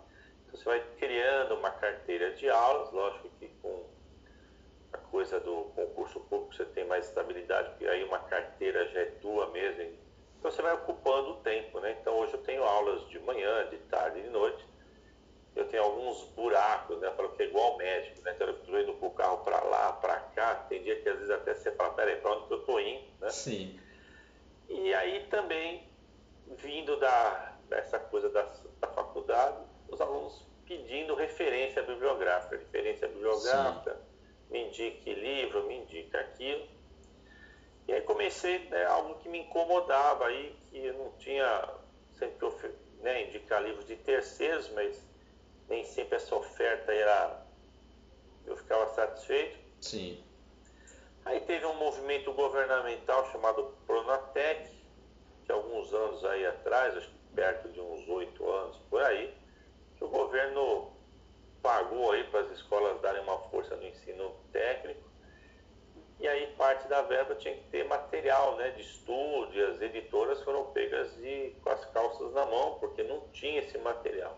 [0.47, 3.85] Então você vai criando uma carteira de aulas, lógico que com
[4.93, 9.05] a coisa do concurso público você tem mais estabilidade, porque aí uma carteira já é
[9.21, 9.83] tua mesmo.
[10.39, 11.97] Então você vai ocupando o tempo, né?
[12.01, 14.70] Então hoje eu tenho aulas de manhã, de tarde e de noite.
[15.61, 17.09] Eu tenho alguns buracos, né?
[17.09, 18.33] Eu falo que é igual médico, né?
[18.35, 20.55] Então eu estou indo com o carro para lá, para cá.
[20.55, 23.05] Tem dia que às vezes até você fala, peraí, para onde que eu estou indo,
[23.21, 23.29] né?
[23.29, 23.79] Sim.
[24.69, 25.87] E aí também,
[26.57, 28.43] vindo da, dessa coisa da,
[28.81, 29.59] da faculdade,
[29.91, 34.01] os alunos pedindo referência bibliográfica, referência bibliográfica,
[34.49, 36.67] me indique livro, me indique aquilo.
[37.87, 41.69] E aí comecei né, algo que me incomodava aí, que eu não tinha
[42.19, 45.11] sempre que ofe- né, indicar livros de terceiros, mas
[45.71, 47.47] nem sempre essa oferta era
[48.45, 49.57] eu ficava satisfeito.
[49.81, 50.23] Sim.
[51.25, 54.71] Aí teve um movimento governamental chamado Pronatec,
[55.47, 59.33] que alguns anos aí atrás, acho que perto de uns oito anos, por aí,
[59.97, 60.91] que o governo
[61.63, 65.09] pagou aí para as escolas darem uma força no ensino técnico.
[66.19, 70.43] E aí parte da verba tinha que ter material né, de estudo, e as editoras
[70.43, 74.37] foram pegas de, com as calças na mão, porque não tinha esse material.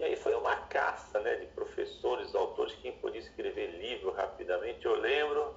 [0.00, 4.86] E aí foi uma caça né, de professores, autores, quem podia escrever livro rapidamente.
[4.86, 5.54] Eu lembro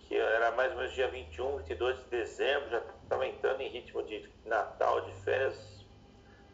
[0.00, 4.02] que era mais ou menos dia 21, 22 de dezembro, já estava entrando em ritmo
[4.02, 5.56] de Natal, de férias.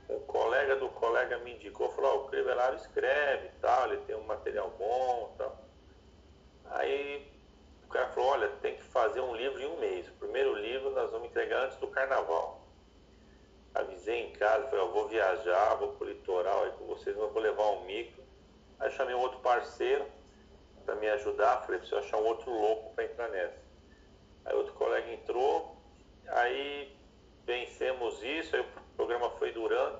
[0.08, 4.22] Um colega do colega me indicou, falou, oh, o Crivellaro escreve tal, ele tem um
[4.22, 5.60] material bom tal.
[6.66, 7.28] Aí
[7.84, 10.06] o cara falou, olha, tem que fazer um livro em um mês.
[10.06, 12.55] O primeiro livro nós vamos entregar antes do carnaval.
[13.76, 17.42] Avisei em casa, falei, eu vou viajar, vou pro litoral aí com vocês, mas vou
[17.42, 18.24] levar um micro.
[18.80, 20.06] Aí chamei um outro parceiro
[20.86, 23.60] para me ajudar, falei, preciso achar um outro louco para entrar nessa.
[24.46, 25.76] Aí outro colega entrou,
[26.28, 26.96] aí
[27.44, 29.98] vencemos isso, aí o programa foi durando.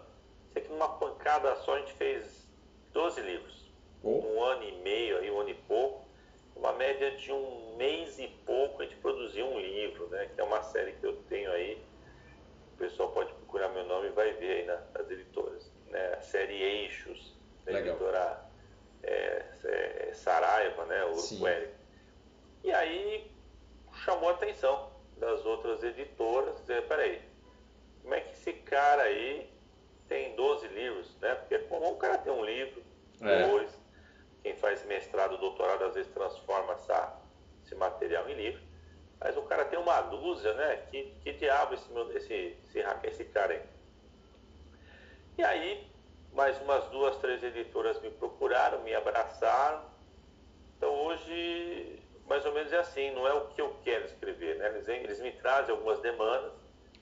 [0.54, 2.48] Sei que numa pancada só a gente fez
[2.94, 3.70] 12 livros.
[4.02, 6.06] Um ano e meio, aí, um ano e pouco.
[6.54, 10.30] Uma média de um mês e pouco a gente produziu um livro, né?
[10.34, 11.78] Que é uma série que eu tenho aí
[12.76, 15.72] o pessoal pode procurar meu nome e vai ver aí nas editoras.
[15.88, 16.14] Né?
[16.14, 17.34] A série Eixos,
[17.64, 17.94] da Legal.
[17.94, 18.44] editora
[19.02, 21.04] é, é, Saraiva, né?
[21.06, 21.70] Uruguai.
[22.62, 23.30] E aí
[24.04, 27.22] chamou a atenção das outras editoras, dizer, peraí,
[28.02, 29.50] como é que esse cara aí
[30.06, 31.34] tem 12 livros, né?
[31.34, 32.82] Porque é comum o cara ter um livro,
[33.22, 33.48] é.
[33.48, 33.72] dois,
[34.42, 37.18] quem faz mestrado, doutorado, às vezes transforma essa,
[37.64, 38.65] esse material em livro.
[39.20, 40.76] Mas o cara tem uma dúzia, né?
[40.90, 43.62] Que, que diabo esse, esse, esse, esse cara aí?
[45.38, 45.86] E aí,
[46.32, 49.82] mais umas duas, três editoras me procuraram, me abraçaram.
[50.76, 54.68] Então hoje, mais ou menos é assim, não é o que eu quero escrever, né?
[54.68, 56.52] Eles, eles me trazem algumas demandas.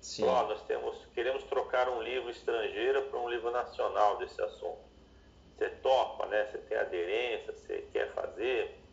[0.01, 0.27] Sim.
[0.27, 4.85] Ó, nós temos, queremos trocar um livro estrangeiro para um livro nacional desse assunto.
[5.57, 6.47] Você topa, né?
[6.47, 8.84] Você tem aderência, você quer fazer.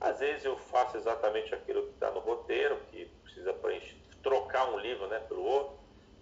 [0.00, 4.78] Às vezes eu faço exatamente aquilo que está no roteiro, que precisa preencher, trocar um
[4.78, 5.78] livro né, pelo outro.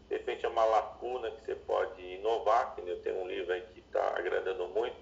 [0.09, 3.61] De repente é uma lacuna que você pode inovar, que eu tenho um livro aí
[3.73, 4.97] que está agradando muito,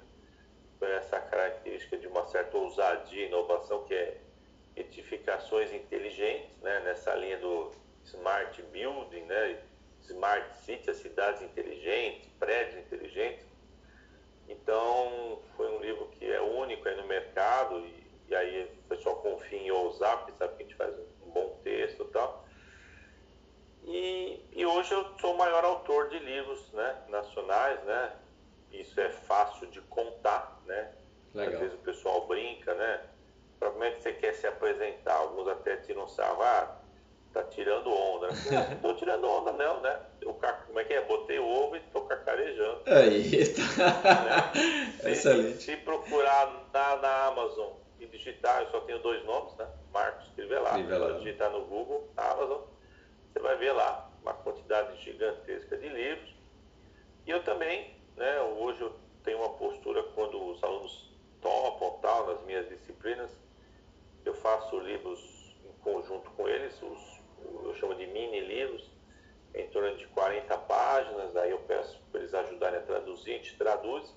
[0.79, 4.21] com essa característica de uma certa ousadia e inovação, que é
[4.77, 7.73] edificações inteligentes, né, nessa linha do
[8.05, 9.59] smart building, né,
[10.03, 13.47] smart city, as cidades inteligentes, prédios inteligentes.
[14.49, 19.17] Então, foi um livro que é único aí no mercado e e aí o pessoal
[19.17, 22.45] confia em ousar, porque sabe que a gente faz um bom texto e tal.
[23.85, 28.13] E, e hoje eu sou o maior autor de livros né, nacionais, né?
[28.73, 30.93] Isso é fácil de contar, né?
[31.35, 31.55] Legal.
[31.55, 33.01] Às vezes o pessoal brinca, né?
[33.61, 35.15] Pra como é que você quer se apresentar?
[35.15, 36.79] Alguns até tiram sarro, ah,
[37.33, 38.29] tá tirando onda.
[38.51, 40.01] Não, não tô tirando onda não, né?
[40.21, 40.35] Eu,
[40.67, 41.03] como é que é?
[41.03, 42.83] Botei o ovo e tô cacarejando.
[42.87, 44.53] Aí, tá.
[45.05, 45.13] Né?
[45.13, 45.59] Excelente.
[45.59, 49.69] Se, se procurar na, na Amazon e digitar, eu só tenho dois nomes, né?
[49.93, 50.79] Marcos Crivellado.
[51.19, 52.63] Se digitar no Google, Amazon,
[53.33, 56.35] você vai ver lá uma quantidade gigantesca de livros.
[57.27, 62.43] E eu também, né, hoje eu tenho uma postura quando os alunos topam tal, nas
[62.43, 63.31] minhas disciplinas,
[64.25, 67.21] eu faço livros em conjunto com eles, os,
[67.65, 68.91] eu chamo de mini livros,
[69.55, 73.57] em torno de 40 páginas, aí eu peço para eles ajudarem a traduzir, a gente
[73.57, 74.15] traduz,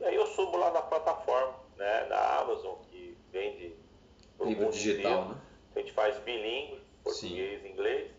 [0.00, 2.76] e aí eu subo lá na plataforma, né, na Amazon,
[3.32, 3.74] vende
[4.40, 5.36] livro digital, né?
[5.74, 8.10] A gente faz bilíngue, português e inglês.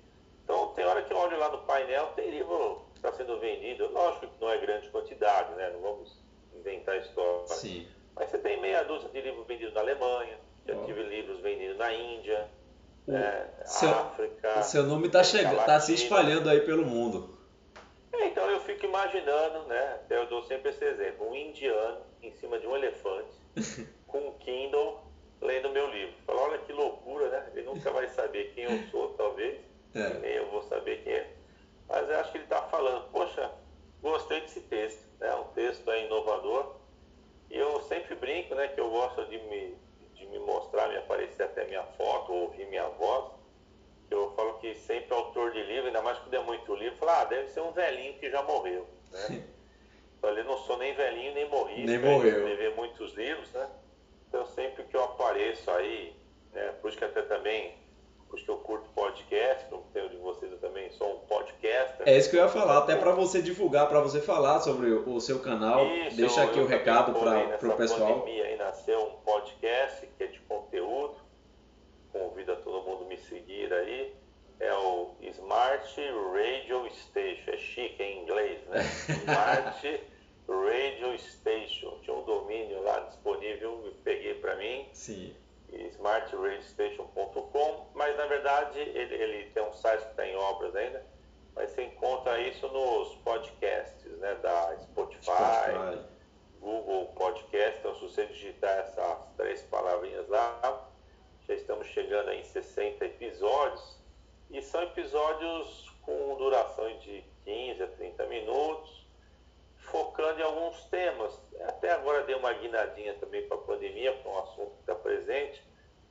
[0.44, 3.92] Então tem hora que eu olho lá no painel, tem livro que está sendo vendido.
[3.92, 5.70] Lógico que não é grande quantidade, né?
[5.72, 6.18] Não vamos
[6.56, 7.48] inventar história.
[7.48, 7.88] Sim.
[8.16, 10.86] Mas você tem meia dúzia de livros vendidos na Alemanha, já oh.
[10.86, 12.50] tive livros vendidos na Índia,
[13.08, 14.62] o é, seu, África.
[14.64, 17.38] Seu nome está chegando, está se espalhando aí pelo mundo.
[18.12, 20.00] É, então eu fico imaginando, né?
[20.10, 23.32] Eu dou sempre esse exemplo, um indiano em cima de um elefante
[24.08, 25.04] com um Kindle
[25.42, 26.16] lendo meu livro.
[26.26, 27.52] Fala, olha que loucura, né?
[27.54, 29.60] Ele nunca vai saber quem eu sou, talvez,
[29.96, 30.10] é.
[30.20, 31.28] nem eu vou saber quem é.
[31.88, 33.52] Mas eu acho que ele está falando, poxa,
[34.02, 35.34] gostei desse texto, né?
[35.36, 36.76] Um texto é inovador.
[37.50, 39.76] E eu sempre brinco, né, que eu gosto de me,
[40.16, 43.32] de me mostrar, me aparecer até minha foto, ou ouvir minha voz.
[44.12, 47.26] Eu falo que sempre autor de livro, ainda mais quando é muito livro, fala, ah,
[47.26, 49.44] deve ser um velhinho que já morreu, né?
[50.20, 51.86] Falei, não sou nem velhinho, nem morri.
[51.86, 52.38] Nem morreu.
[52.40, 53.70] Escrever muitos livros, né?
[54.28, 56.14] Então, sempre que eu apareço aí,
[56.52, 57.78] né, por isso que até também,
[58.30, 61.20] por isso que eu curto podcast, como tem o de vocês, eu também sou um
[61.28, 61.97] podcaster.
[62.08, 65.20] É isso que eu ia falar, até para você divulgar, para você falar sobre o
[65.20, 68.22] seu canal, isso, deixa aqui o recado para o pessoal.
[68.22, 71.18] pandemia aí nasceu um podcast que é de conteúdo,
[72.14, 74.16] convido a todo mundo me seguir aí,
[74.62, 78.84] é o Smart Radio Station, é chique em inglês, né?
[79.28, 80.02] Smart
[80.48, 82.00] Radio Station.
[82.04, 84.88] Tinha um domínio lá disponível, peguei para mim.
[84.94, 85.36] Sim.
[85.74, 91.06] smartradiostation.com, mas na verdade ele, ele tem um site que está em obras ainda,
[92.40, 96.18] isso nos podcasts, né, da Spotify, Spotify.
[96.60, 100.90] Google Podcast, então se você digitar essas três palavrinhas lá,
[101.48, 103.98] já estamos chegando em 60 episódios,
[104.50, 109.06] e são episódios com duração de 15 a 30 minutos,
[109.78, 111.38] focando em alguns temas.
[111.68, 115.64] Até agora dei uma guinadinha também para a pandemia, para um assunto que está presente,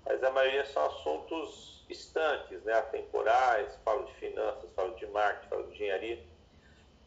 [0.07, 5.67] mas a maioria são assuntos estanques, né, atemporais, falo de finanças, falo de marketing, falo
[5.67, 6.23] de engenharia.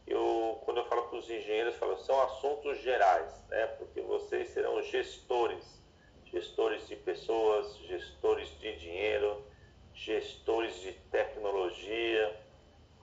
[0.05, 4.81] Eu, quando eu falo para os engenheiros, falo, são assuntos gerais, né, porque vocês serão
[4.83, 5.81] gestores,
[6.25, 9.43] gestores de pessoas, gestores de dinheiro,
[9.93, 12.35] gestores de tecnologia,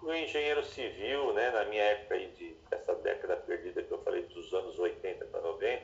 [0.03, 4.23] o engenheiro civil, né, na minha época aí de essa década perdida que eu falei
[4.23, 5.83] dos anos 80 para 90,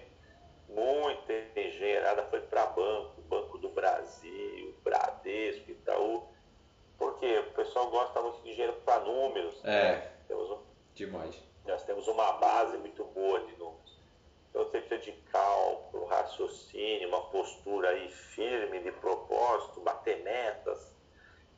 [0.68, 6.28] muita engenheirada foi para banco, Banco do Brasil, Bradesco, Itaú,
[6.98, 9.58] porque o pessoal gosta muito de dinheiro para números.
[9.64, 9.92] É.
[9.92, 10.12] Né?
[10.28, 10.58] Temos um,
[10.94, 11.42] demais.
[11.66, 13.98] Nós temos uma base muito boa de números.
[14.50, 20.92] Então você precisa de cálculo, raciocínio, uma postura aí firme de propósito, bater metas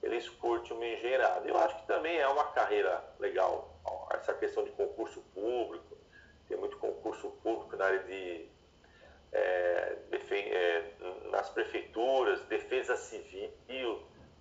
[0.04, 1.48] eles curtem uma engenheirada.
[1.48, 3.74] Eu acho que também é uma carreira legal,
[4.10, 5.96] essa questão de concurso público,
[6.46, 8.52] tem muito concurso público na área de.
[9.34, 9.96] É,
[10.30, 10.92] é,
[11.30, 13.50] nas prefeituras, defesa civil,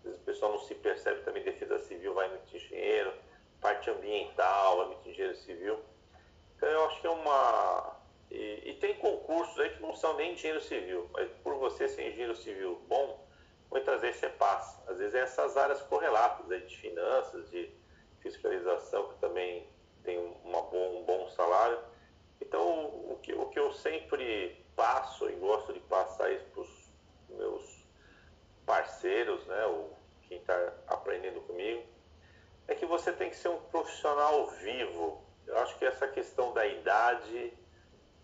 [0.06, 3.14] o pessoal não se percebe também, defesa civil vai muito engenheiro,
[3.60, 5.80] parte ambiental, vai muito engenheiro civil.
[6.56, 8.00] Então eu acho que é uma.
[8.30, 12.10] E, e tem concursos aí que não são nem engenheiro civil, mas por você ser
[12.10, 13.28] engenheiro civil bom,
[13.72, 14.84] muitas vezes você passa.
[14.90, 17.70] Às vezes é essas áreas correlatas aí de finanças, de
[18.22, 19.68] fiscalização, que também
[20.04, 21.80] tem uma bom, um bom salário.
[22.42, 26.92] Então, o que, o que eu sempre passo e gosto de passar isso para os
[27.30, 27.84] meus
[28.66, 31.84] parceiros, né, ou quem está aprendendo comigo,
[32.68, 35.24] é que você tem que ser um profissional vivo.
[35.46, 37.54] Eu acho que essa questão da idade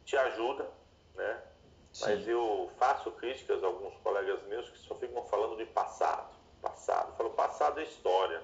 [0.05, 0.69] te ajuda,
[1.15, 1.43] né?
[2.01, 6.37] Mas eu faço críticas a alguns colegas meus que só ficam falando de passado.
[6.61, 7.09] Passado.
[7.09, 8.41] Eu falo, passado é história.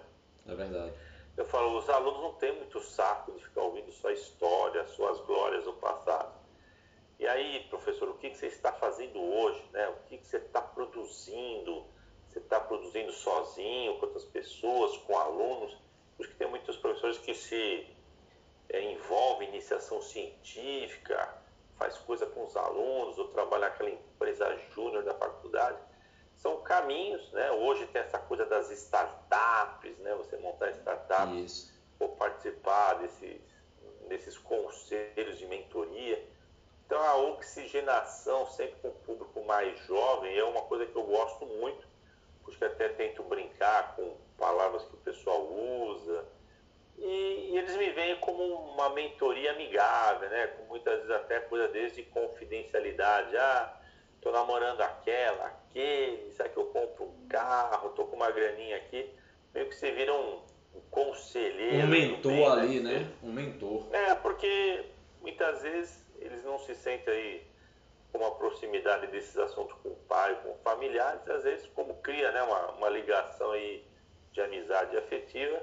[0.47, 0.93] É verdade.
[1.37, 5.63] Eu falo, os alunos não têm muito saco de ficar ouvindo só história, suas glórias
[5.63, 6.33] do passado.
[7.19, 9.63] E aí, professor, o que, que você está fazendo hoje?
[9.71, 9.87] Né?
[9.89, 11.85] O que, que você está produzindo?
[12.27, 15.77] Você está produzindo sozinho, com outras pessoas, com alunos?
[16.17, 17.87] Porque tem muitos professores que se
[18.69, 21.41] é, envolvem em iniciação científica,
[21.77, 25.77] faz coisa com os alunos, ou trabalha naquela empresa júnior da faculdade.
[26.35, 27.51] São caminhos, né?
[27.51, 30.13] Hoje tem essa coisa das startups, né?
[30.15, 31.73] Você montar startups Isso.
[31.99, 33.41] ou participar desses,
[34.09, 36.34] desses conselhos de mentoria.
[36.85, 41.45] Então a oxigenação sempre com o público mais jovem é uma coisa que eu gosto
[41.45, 41.87] muito,
[42.43, 46.25] porque até tento brincar com palavras que o pessoal usa,
[46.97, 50.47] e, e, eles me veem como uma mentoria amigável, né?
[50.47, 53.35] Com muitas vezes até coisa desde confidencialidade.
[53.35, 53.73] Ah,
[54.21, 57.89] tô namorando aquela, aquele, será que eu compro um carro?
[57.89, 59.09] Tô com uma graninha aqui.
[59.53, 60.39] Meio que você vira um,
[60.73, 61.85] um conselheiro.
[61.85, 62.61] Um mentor bem, né?
[62.61, 63.11] ali, né?
[63.21, 63.87] Um mentor.
[63.91, 64.85] É, porque
[65.21, 67.47] muitas vezes eles não se sentem aí
[68.11, 72.41] com uma proximidade desses assuntos com o pai, com familiares, às vezes como cria né,
[72.43, 73.85] uma, uma ligação aí
[74.31, 75.61] de amizade afetiva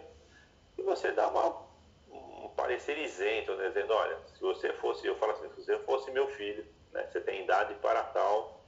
[0.77, 1.63] e você dá uma,
[2.11, 3.69] um parecer isento, né?
[3.69, 7.07] dizendo, olha, se você fosse, eu falo assim, se você fosse meu filho, né?
[7.11, 8.63] você tem idade para tal,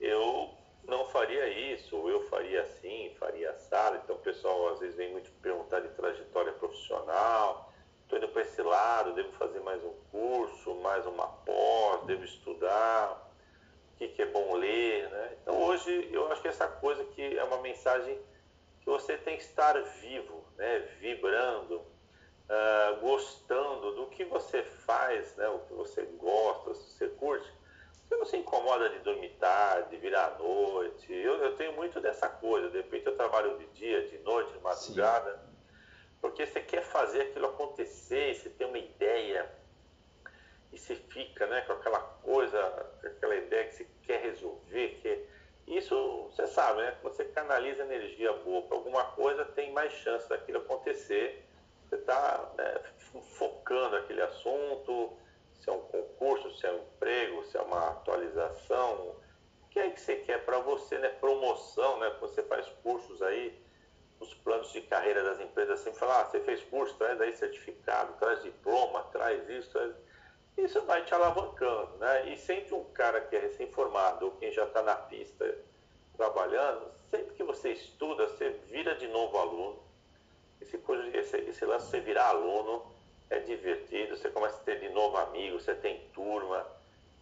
[0.00, 0.50] eu
[0.84, 4.00] não faria isso, eu faria assim, faria assado.
[4.02, 7.72] Então o pessoal às vezes vem muito perguntar de trajetória profissional,
[8.06, 13.30] estou indo para esse lado, devo fazer mais um curso, mais uma pós, devo estudar,
[13.92, 15.36] o que, que é bom ler, né?
[15.42, 18.16] Então hoje eu acho que essa coisa que é uma mensagem
[18.80, 25.48] que você tem que estar vivo, né, vibrando, uh, gostando do que você faz, né,
[25.48, 27.52] o que você gosta, se você curte.
[28.08, 31.12] Você não se incomoda de dormir tarde, de virar à noite.
[31.12, 32.70] Eu, eu tenho muito dessa coisa.
[32.70, 35.32] De repente eu trabalho de dia, de noite, de madrugada.
[35.32, 35.45] Sim.
[36.20, 39.50] Porque você quer fazer aquilo acontecer, você tem uma ideia
[40.72, 42.60] e você fica né, com aquela coisa,
[43.04, 45.26] aquela ideia que você quer resolver, que
[45.66, 46.96] isso, você sabe, né?
[47.02, 51.44] Quando você canaliza energia boa para alguma coisa, tem mais chance daquilo acontecer.
[51.88, 52.80] Você está né,
[53.36, 55.12] focando aquele assunto,
[55.54, 59.16] se é um concurso, se é um emprego, se é uma atualização.
[59.64, 61.08] O que é que você quer para você, né?
[61.08, 62.14] Promoção, né?
[62.20, 63.60] Você faz cursos aí,
[64.66, 68.42] planos de carreira das empresas sempre falam, ah, você fez curso, traz aí certificado, traz
[68.42, 69.94] diploma, traz isso, traz...
[70.56, 72.32] Isso vai te alavancando, né?
[72.32, 75.54] E sempre um cara que é recém-formado ou quem já está na pista
[76.16, 79.78] trabalhando, sempre que você estuda, você vira de novo aluno.
[80.60, 80.80] Esse,
[81.12, 82.86] esse, esse lance de você virar aluno
[83.28, 86.66] é divertido, você começa a ter de novo amigos, você tem turma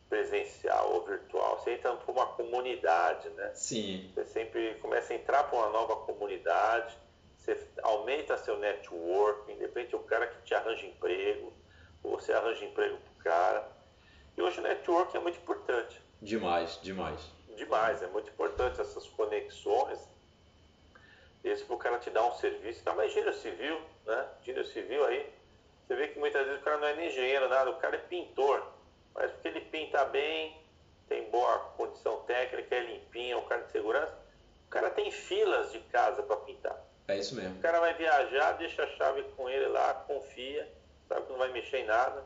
[0.08, 3.50] presencial ou virtual, você entra para uma comunidade, né?
[3.54, 4.12] Sim.
[4.14, 6.96] Você sempre começa a entrar para uma nova comunidade,
[7.44, 11.52] você aumenta seu networking, de repente o cara que te arranja emprego,
[12.02, 13.68] ou você arranja emprego para o cara.
[14.36, 16.00] E hoje o networking é muito importante.
[16.22, 17.20] Demais, demais.
[17.54, 20.00] Demais, é muito importante essas conexões.
[21.44, 22.94] Esse para o cara te dar um serviço, tá?
[22.94, 24.28] Mas engenheiro civil, né?
[24.40, 25.30] Engenheiro civil aí,
[25.86, 27.98] você vê que muitas vezes o cara não é nem engenheiro, nada, o cara é
[27.98, 28.66] pintor.
[29.14, 30.56] Mas porque ele pinta bem,
[31.08, 34.18] tem boa condição técnica, é limpinho, é um cara de segurança,
[34.66, 36.93] o cara tem filas de casa para pintar.
[37.06, 37.56] É isso mesmo.
[37.56, 40.68] O cara vai viajar, deixa a chave com ele lá, confia,
[41.08, 42.22] sabe que não vai mexer em nada.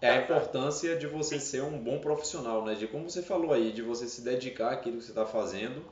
[0.00, 2.74] É a importância de você ser um bom profissional, né?
[2.74, 5.84] De como você falou aí, de você se dedicar àquilo que você está fazendo,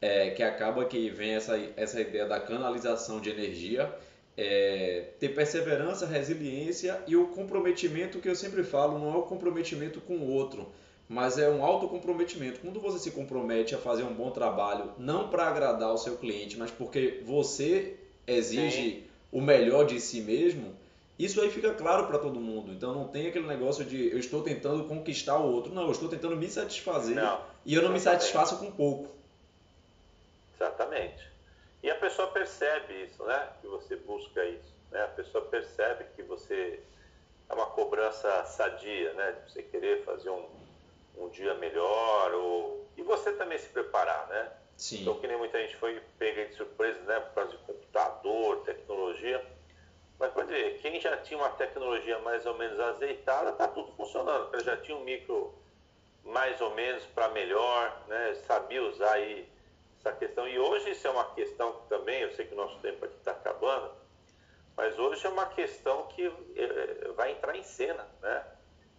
[0.00, 3.94] é, que acaba que vem essa, essa ideia da canalização de energia
[4.40, 10.00] é, ter perseverança, resiliência e o comprometimento que eu sempre falo, não é o comprometimento
[10.00, 10.72] com o outro,
[11.10, 12.60] mas é um autocomprometimento.
[12.60, 16.56] Quando você se compromete a fazer um bom trabalho, não para agradar o seu cliente,
[16.56, 17.96] mas porque você
[18.28, 19.04] exige Sim.
[19.32, 20.72] o melhor de si mesmo,
[21.18, 22.70] isso aí fica claro para todo mundo.
[22.72, 25.74] Então não tem aquele negócio de eu estou tentando conquistar o outro.
[25.74, 29.10] Não, eu estou tentando me satisfazer não, e eu não me satisfaço com pouco.
[30.54, 31.28] Exatamente.
[31.82, 33.48] E a pessoa percebe isso, né?
[33.60, 34.72] Que você busca isso.
[34.92, 35.02] Né?
[35.02, 36.78] A pessoa percebe que você
[37.48, 39.32] é uma cobrança sadia, né?
[39.32, 40.44] De você querer fazer um,
[41.16, 42.88] um dia melhor ou...
[42.96, 44.52] e você também se preparar, né?
[44.76, 45.02] Sim.
[45.02, 47.20] Então, que nem muita gente foi pega de surpresa, né?
[47.20, 49.44] Por causa de computador, tecnologia.
[50.18, 54.48] Mas pode ver, quem já tinha uma tecnologia mais ou menos azeitada, tá tudo funcionando.
[54.50, 55.54] Porque já tinha um micro
[56.24, 58.34] mais ou menos para melhor, né?
[58.46, 59.46] Sabia usar aí
[59.98, 60.48] essa questão.
[60.48, 63.16] E hoje isso é uma questão que também, eu sei que o nosso tempo aqui
[63.16, 63.92] está acabando,
[64.76, 68.44] mas hoje é uma questão que é, vai entrar em cena, né?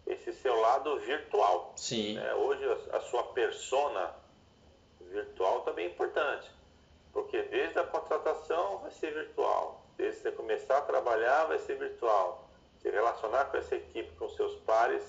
[0.06, 1.74] Esse seu lado virtual.
[1.76, 2.16] Sim.
[2.16, 2.34] Né?
[2.34, 4.14] Hoje a, a sua persona
[5.00, 6.50] virtual também é importante,
[7.12, 12.50] porque desde a contratação vai ser virtual, desde você começar a trabalhar vai ser virtual,
[12.80, 15.04] se relacionar com essa equipe, com seus pares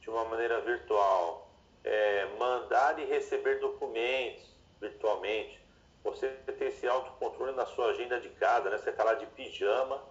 [0.00, 1.50] de uma maneira virtual,
[1.84, 4.44] é, mandar e receber documentos,
[4.80, 5.60] virtualmente,
[6.02, 8.78] você ter esse autocontrole na sua agenda de casa, né?
[8.78, 10.02] Você está lá de pijama,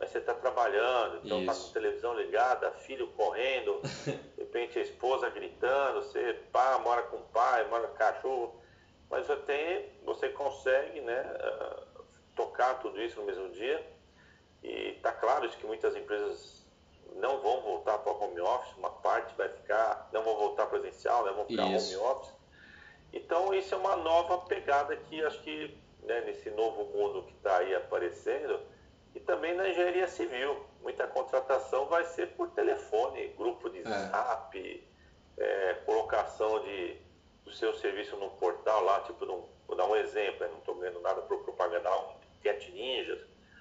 [0.00, 4.82] mas você está trabalhando, então está com a televisão ligada, filho correndo, de repente a
[4.82, 8.60] esposa gritando, você pá, mora com o pai, mora com o cachorro,
[9.10, 11.82] mas você, você consegue né, ah,
[12.34, 13.86] tocar tudo isso no mesmo dia.
[14.62, 16.66] E está claro isso que muitas empresas
[17.16, 21.26] não vão voltar para o home office, uma parte vai ficar, não vão voltar presencial,
[21.26, 21.98] né, vão ficar isso.
[21.98, 22.34] home office.
[23.12, 27.58] Então, isso é uma nova pegada que acho que né, nesse novo mundo que está
[27.58, 28.60] aí aparecendo,
[29.14, 30.64] e também na engenharia civil.
[30.82, 33.82] Muita contratação vai ser por telefone, grupo de é.
[33.82, 34.88] zap,
[35.38, 36.96] é, colocação de,
[37.44, 41.00] do seu serviço no portal lá, tipo, num, vou dar um exemplo, não estou ganhando
[41.00, 43.20] nada por propaganda, um Cat Ninjas,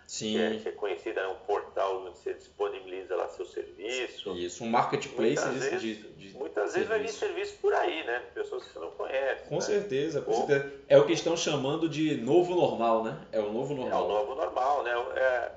[0.10, 0.34] Sim.
[0.34, 4.36] Que, é, é conhecida, é um portal onde você disponibiliza lá seu serviço.
[4.36, 8.24] Isso, um marketplace muitas vezes, de, de Muitas vezes vai vir serviço por aí, né?
[8.34, 9.48] Pessoas que você não conhece.
[9.48, 9.62] Com né?
[9.62, 10.74] certeza, com Ou, certeza.
[10.88, 13.20] É o que estão chamando de novo normal, né?
[13.32, 14.02] É o novo normal.
[14.02, 14.94] É o novo normal, né?
[15.16, 15.52] É,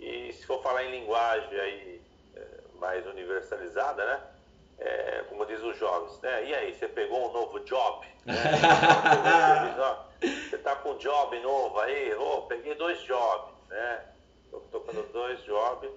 [0.00, 2.00] e se for falar em linguagem aí
[2.34, 2.46] é,
[2.80, 4.20] mais universalizada, né?
[4.78, 6.46] É, como diz os jovens, né?
[6.46, 8.06] E aí, você pegou um novo job?
[8.24, 8.34] Né?
[10.48, 12.14] você está com um job novo aí?
[12.14, 14.04] Oh, peguei dois jobs né?
[14.44, 15.90] Estou tocando dois jobs,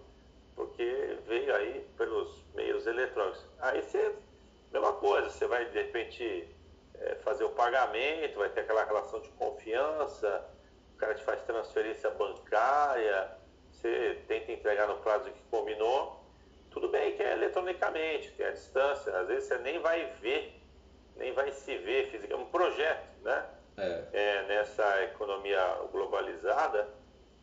[0.55, 3.45] porque veio aí pelos meios eletrônicos.
[3.59, 4.15] Aí você,
[4.71, 6.47] mesma coisa, você vai de repente
[6.95, 10.45] é, fazer o pagamento, vai ter aquela relação de confiança,
[10.95, 13.31] o cara te faz transferência bancária,
[13.71, 16.21] você tenta entregar no prazo que combinou.
[16.69, 20.61] Tudo bem que é eletronicamente, tem a distância, às vezes você nem vai ver,
[21.17, 22.33] nem vai se ver fisicamente.
[22.33, 23.45] É um projeto, né?
[23.77, 24.03] É.
[24.13, 25.61] É, nessa economia
[25.91, 26.87] globalizada,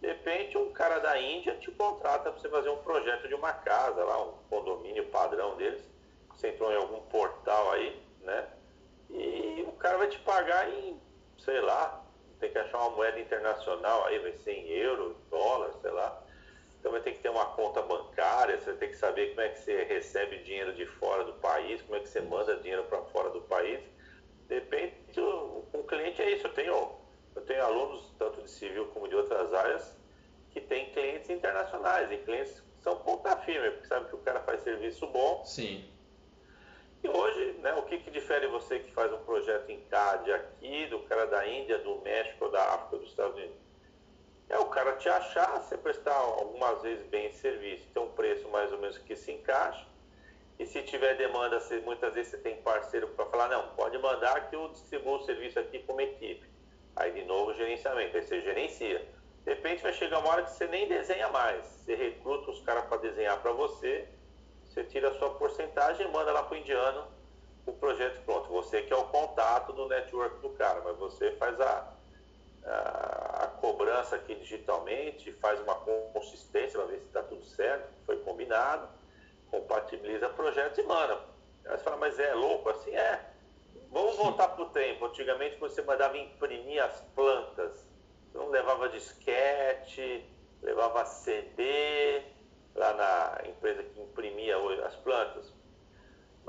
[0.01, 3.53] de repente, um cara da Índia te contrata para você fazer um projeto de uma
[3.53, 5.83] casa, lá, um condomínio padrão deles.
[6.31, 8.47] Você entrou em algum portal aí, né?
[9.11, 11.01] E o cara vai te pagar em,
[11.39, 12.05] sei lá,
[12.39, 16.23] tem que achar uma moeda internacional aí, vai ser em euro, dólar, sei lá.
[16.79, 19.59] Então vai ter que ter uma conta bancária, você tem que saber como é que
[19.59, 23.31] você recebe dinheiro de fora do país, como é que você manda dinheiro para fora
[23.31, 23.81] do país.
[24.47, 26.93] De repente, o, o cliente é isso, eu tenho
[27.39, 29.97] eu tenho alunos, tanto de civil como de outras áreas,
[30.51, 34.41] que têm clientes internacionais, e clientes que são ponta firme, porque sabe que o cara
[34.41, 35.45] faz serviço bom.
[35.45, 35.89] Sim.
[37.03, 40.87] E hoje, né, o que, que difere você que faz um projeto em CAD aqui,
[40.87, 43.57] do cara da Índia, do México, da África, dos Estados Unidos?
[44.49, 48.49] É o cara te achar, você prestar algumas vezes bem esse serviço, ter um preço
[48.49, 49.87] mais ou menos que se encaixa.
[50.59, 54.49] E se tiver demanda, você, muitas vezes você tem parceiro para falar, não, pode mandar
[54.51, 56.58] que eu distribuo o serviço aqui para uma equipe.
[56.99, 59.07] Aí de novo gerenciamento, aí você gerencia.
[59.45, 61.65] De repente vai chegar uma hora que você nem desenha mais.
[61.65, 64.07] Você recruta os caras para desenhar para você,
[64.69, 67.07] você tira a sua porcentagem e manda lá para o indiano
[67.67, 68.49] o projeto pronto.
[68.49, 71.89] Você que é o contato do network do cara, mas você faz a,
[72.67, 78.17] a, a cobrança aqui digitalmente, faz uma consistência para ver se está tudo certo, foi
[78.19, 78.89] combinado,
[79.51, 81.15] compatibiliza projetos e manda.
[81.65, 82.69] Aí você fala, mas é louco?
[82.71, 83.38] Assim é.
[83.91, 85.07] Vamos voltar para o tempo.
[85.07, 87.87] Antigamente você mandava imprimir as plantas.
[88.27, 90.25] Você não levava disquete,
[90.63, 92.23] levava CD,
[92.75, 95.53] lá na empresa que imprimia as plantas.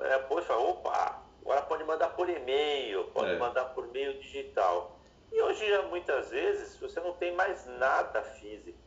[0.02, 3.38] É, poxa, opa, agora pode mandar por e-mail, pode é.
[3.38, 5.00] mandar por meio digital.
[5.32, 8.78] E hoje, muitas vezes, você não tem mais nada físico.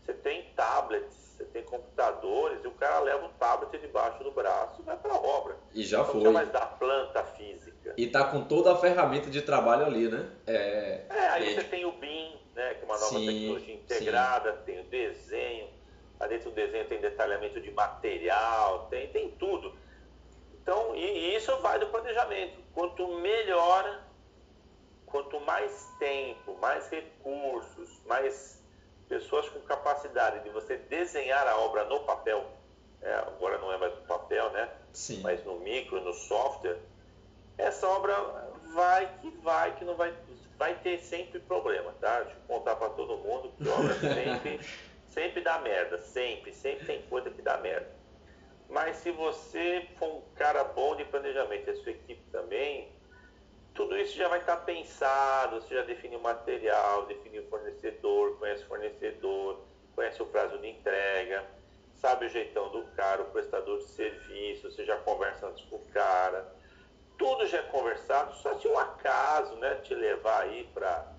[0.00, 4.80] Você tem tablets, você tem computadores, e o cara leva o tablet debaixo do braço
[4.80, 5.56] e vai para a obra.
[5.74, 6.22] E já não foi.
[6.22, 7.94] Não mais da planta física.
[7.96, 10.30] E tá com toda a ferramenta de trabalho ali, né?
[10.46, 14.52] É, é aí você tem o BIM, né, que é uma nova sim, tecnologia integrada,
[14.52, 14.58] sim.
[14.64, 15.68] tem o desenho,
[16.20, 19.74] lá dentro do desenho tem detalhamento de material, tem, tem tudo.
[20.62, 22.58] Então, e isso vai do planejamento.
[22.72, 24.02] Quanto melhor
[25.14, 28.60] quanto mais tempo, mais recursos, mais
[29.14, 32.44] pessoas com capacidade de você desenhar a obra no papel,
[33.00, 34.68] é, agora não é mais no papel, né?
[34.92, 35.20] Sim.
[35.22, 36.78] Mas no micro, no software,
[37.56, 38.16] essa obra
[38.74, 40.12] vai que vai, que não vai,
[40.58, 42.22] vai ter sempre problema, tá?
[42.22, 44.60] Deixa eu contar para todo mundo que obra sempre,
[45.10, 47.88] sempre dá merda, sempre, sempre tem coisa que dá merda.
[48.68, 52.88] Mas se você for um cara bom de planejamento e a sua equipe também,
[53.74, 58.62] tudo isso já vai estar pensado, você já definiu o material, definiu o fornecedor, conhece
[58.62, 59.60] o fornecedor,
[59.96, 61.44] conhece o prazo de entrega,
[61.94, 65.86] sabe o jeitão do cara, o prestador de serviço, você já conversa antes com o
[65.86, 66.54] cara.
[67.18, 71.12] Tudo já é conversado, só se um acaso né, te levar aí para.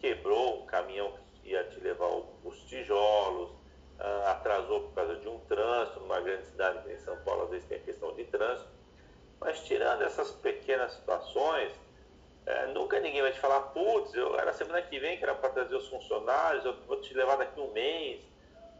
[0.00, 2.08] Quebrou um caminhão que ia te levar
[2.42, 7.44] os tijolos, uh, atrasou por causa de um trânsito, numa grande cidade em São Paulo,
[7.44, 8.68] às vezes tem a questão de trânsito.
[9.38, 11.72] Mas tirando essas pequenas situações,
[12.44, 15.50] é, nunca ninguém vai te falar, putz, eu era semana que vem que era para
[15.50, 18.20] trazer os funcionários, eu vou te levar daqui um mês.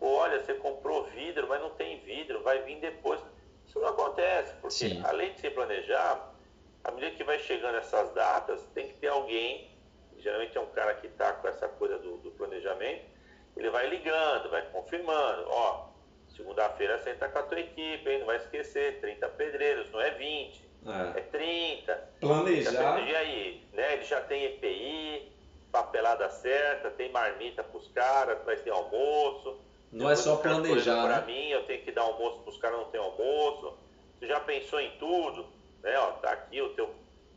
[0.00, 3.20] Ou olha, você comprou vidro, mas não tem vidro, vai vir depois.
[3.64, 5.02] Isso não acontece, porque Sim.
[5.04, 6.34] além de se planejar,
[6.82, 9.70] à medida que vai chegando essas datas, tem que ter alguém,
[10.18, 13.04] geralmente é um cara que está com essa coisa do, do, planejamento,
[13.56, 15.88] ele vai ligando, vai confirmando, ó,
[16.34, 20.71] segunda-feira senta com a tua equipe, hein, não vai esquecer, 30 pedreiros, não é 20
[20.86, 22.10] é, é 30.
[22.20, 22.98] Planejar.
[23.06, 23.94] E aí, né?
[23.94, 25.30] Ele já tem EPI,
[25.70, 29.56] papelada certa, tem marmita para os caras, vai ter almoço.
[29.92, 31.02] Não é só planejar.
[31.02, 31.26] Para né?
[31.26, 33.74] mim, eu tenho que dar almoço para os caras, não tem almoço.
[34.18, 35.46] Você já pensou em tudo?
[35.82, 35.96] Né?
[35.98, 36.94] Ó, tá aqui o teu,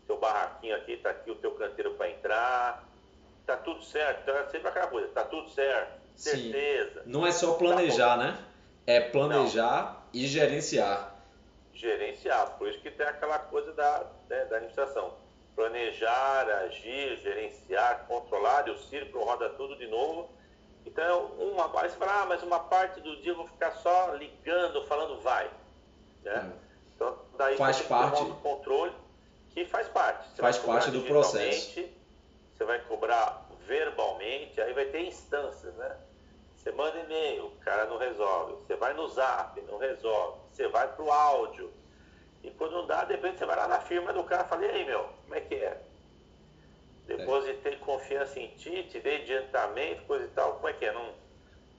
[0.07, 2.83] teu barraquinho aqui, tá aqui o teu canteiro para entrar.
[3.45, 4.21] Tá tudo certo.
[4.23, 6.01] Então é sempre aquela coisa, tá tudo certo.
[6.15, 7.03] Certeza.
[7.03, 7.09] Sim.
[7.09, 8.39] Não é só planejar, tá né?
[8.87, 10.21] É planejar não.
[10.21, 11.14] e gerenciar
[11.75, 12.57] gerenciar.
[12.57, 15.13] Por isso que tem aquela coisa da, né, da administração.
[15.55, 20.29] Planejar, agir, gerenciar, controlar, e o círculo roda tudo de novo.
[20.85, 24.13] Então, uma parte, você fala, ah, mas uma parte do dia eu vou ficar só
[24.13, 25.49] ligando, falando vai.
[26.23, 26.39] Né?
[26.45, 26.59] Hum.
[26.95, 28.21] Então, daí faz parte.
[28.21, 28.93] um controle
[29.53, 30.29] que faz parte.
[30.29, 31.83] Você faz parte do processo.
[32.55, 35.97] Você vai cobrar verbalmente, aí vai ter instâncias, né?
[36.65, 38.53] Você manda e-mail, o cara não resolve.
[38.53, 40.39] Você vai no zap, não resolve.
[40.51, 41.71] Você vai pro áudio.
[42.43, 44.71] E quando não dá, depois você vai lá na firma do cara e fala, e
[44.71, 45.77] aí, meu, como é que é?
[47.05, 47.75] Depositei é.
[47.75, 50.91] confiança em ti, te dei adiantamento, coisa e tal, como é que é?
[50.91, 51.13] Não,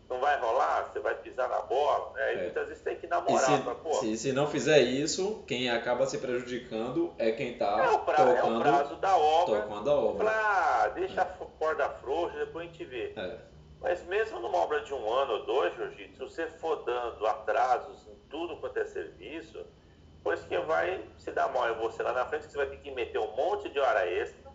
[0.08, 0.88] não vai rolar?
[0.92, 2.12] Você vai pisar na bola?
[2.14, 2.22] Né?
[2.22, 2.42] Aí é.
[2.42, 3.40] muitas vezes tem que namorar.
[3.40, 7.82] Se, pra, pô, se, se, não fizer isso, quem acaba se prejudicando é quem está
[7.82, 9.62] é tocando, é o prazo da obra.
[9.62, 10.30] Tocando a obra.
[10.30, 11.24] Ah, deixa é.
[11.24, 11.26] a
[11.58, 13.12] corda frouxa, depois a gente vê.
[13.16, 13.55] É.
[13.80, 18.06] Mas mesmo numa obra de um ano ou dois, Jorgito, se você for dando atrasos
[18.08, 19.64] em tudo quanto é serviço,
[20.22, 22.90] pois que vai se dar mal em você lá na frente, você vai ter que
[22.90, 24.50] meter um monte de hora extra,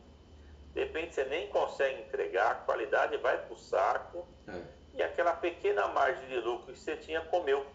[0.73, 4.59] de repente você nem consegue entregar, a qualidade vai pro saco, é.
[4.95, 7.65] e aquela pequena margem de lucro que você tinha comeu.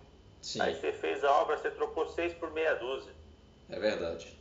[0.42, 0.60] Sim.
[0.60, 3.12] Aí você fez a obra, você trocou seis por meia dúzia.
[3.68, 4.36] É verdade.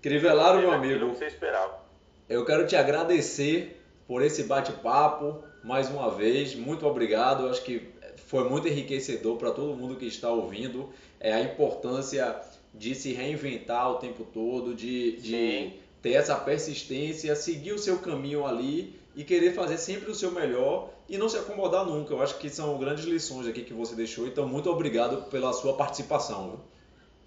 [0.00, 1.10] Crivellaro, meu amigo.
[1.10, 1.80] Que você esperava.
[2.28, 6.54] Eu quero te agradecer por esse bate-papo mais uma vez.
[6.54, 7.48] Muito obrigado.
[7.48, 7.88] Acho que
[8.26, 10.90] foi muito enriquecedor para todo mundo que está ouvindo.
[11.18, 12.40] É a importância
[12.72, 18.44] de se reinventar o tempo todo, de, de ter essa persistência, seguir o seu caminho
[18.44, 22.12] ali e querer fazer sempre o seu melhor e não se acomodar nunca.
[22.12, 24.26] Eu acho que são grandes lições aqui que você deixou.
[24.26, 26.60] Então, muito obrigado pela sua participação.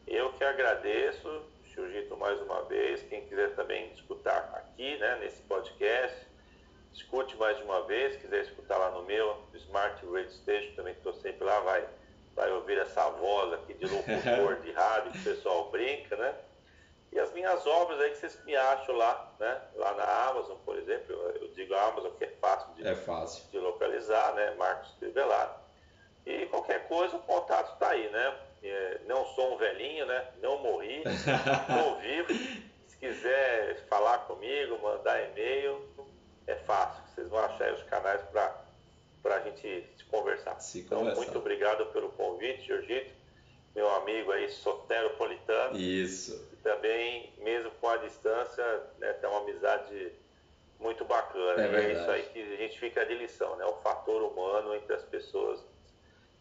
[0.05, 1.41] Eu que agradeço,
[1.73, 3.01] Jiu-Jitsu, mais uma vez.
[3.09, 6.27] Quem quiser também escutar aqui, né, nesse podcast,
[6.97, 8.17] escute mais de uma vez.
[8.17, 11.87] Quiser escutar lá no meu, Smart Radio Station, também estou sempre lá, vai,
[12.35, 16.35] vai ouvir essa voz aqui de locutor de rádio que o pessoal brinca, né?
[17.11, 19.61] E as minhas obras aí que vocês me acham lá, né?
[19.75, 23.43] Lá na Amazon, por exemplo, eu digo a Amazon que é fácil de, é fácil.
[23.49, 24.55] de localizar, né?
[24.57, 25.55] Marcos Crivellado.
[26.25, 28.37] E qualquer coisa, o contato está aí, né?
[28.61, 30.27] É, não sou um velhinho, né?
[30.41, 32.33] Não morri, estou vivo.
[32.87, 35.81] Se quiser falar comigo, mandar e-mail,
[36.47, 37.03] é fácil.
[37.13, 40.59] Vocês vão achar os canais para a gente se conversar.
[40.59, 43.11] Se então, muito obrigado pelo convite, Jorgito,
[43.75, 45.77] meu amigo aí, soteropolitano.
[45.77, 48.63] Isso também, mesmo com a distância,
[48.99, 50.11] né, tem uma amizade
[50.79, 51.61] muito bacana.
[51.63, 53.65] É, é isso aí que a gente fica de lição, né?
[53.65, 55.59] O fator humano entre as pessoas,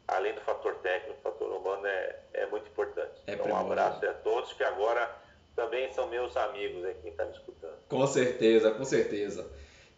[0.09, 3.15] além do fator técnico, o fator humano é, é muito importante.
[3.27, 5.15] É então, um abraço a todos que agora
[5.55, 7.77] também são meus amigos aí, quem está me escutando.
[7.89, 9.49] Com certeza, com certeza.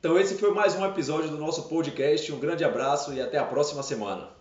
[0.00, 2.32] Então esse foi mais um episódio do nosso podcast.
[2.32, 4.37] Um grande abraço e até a próxima semana.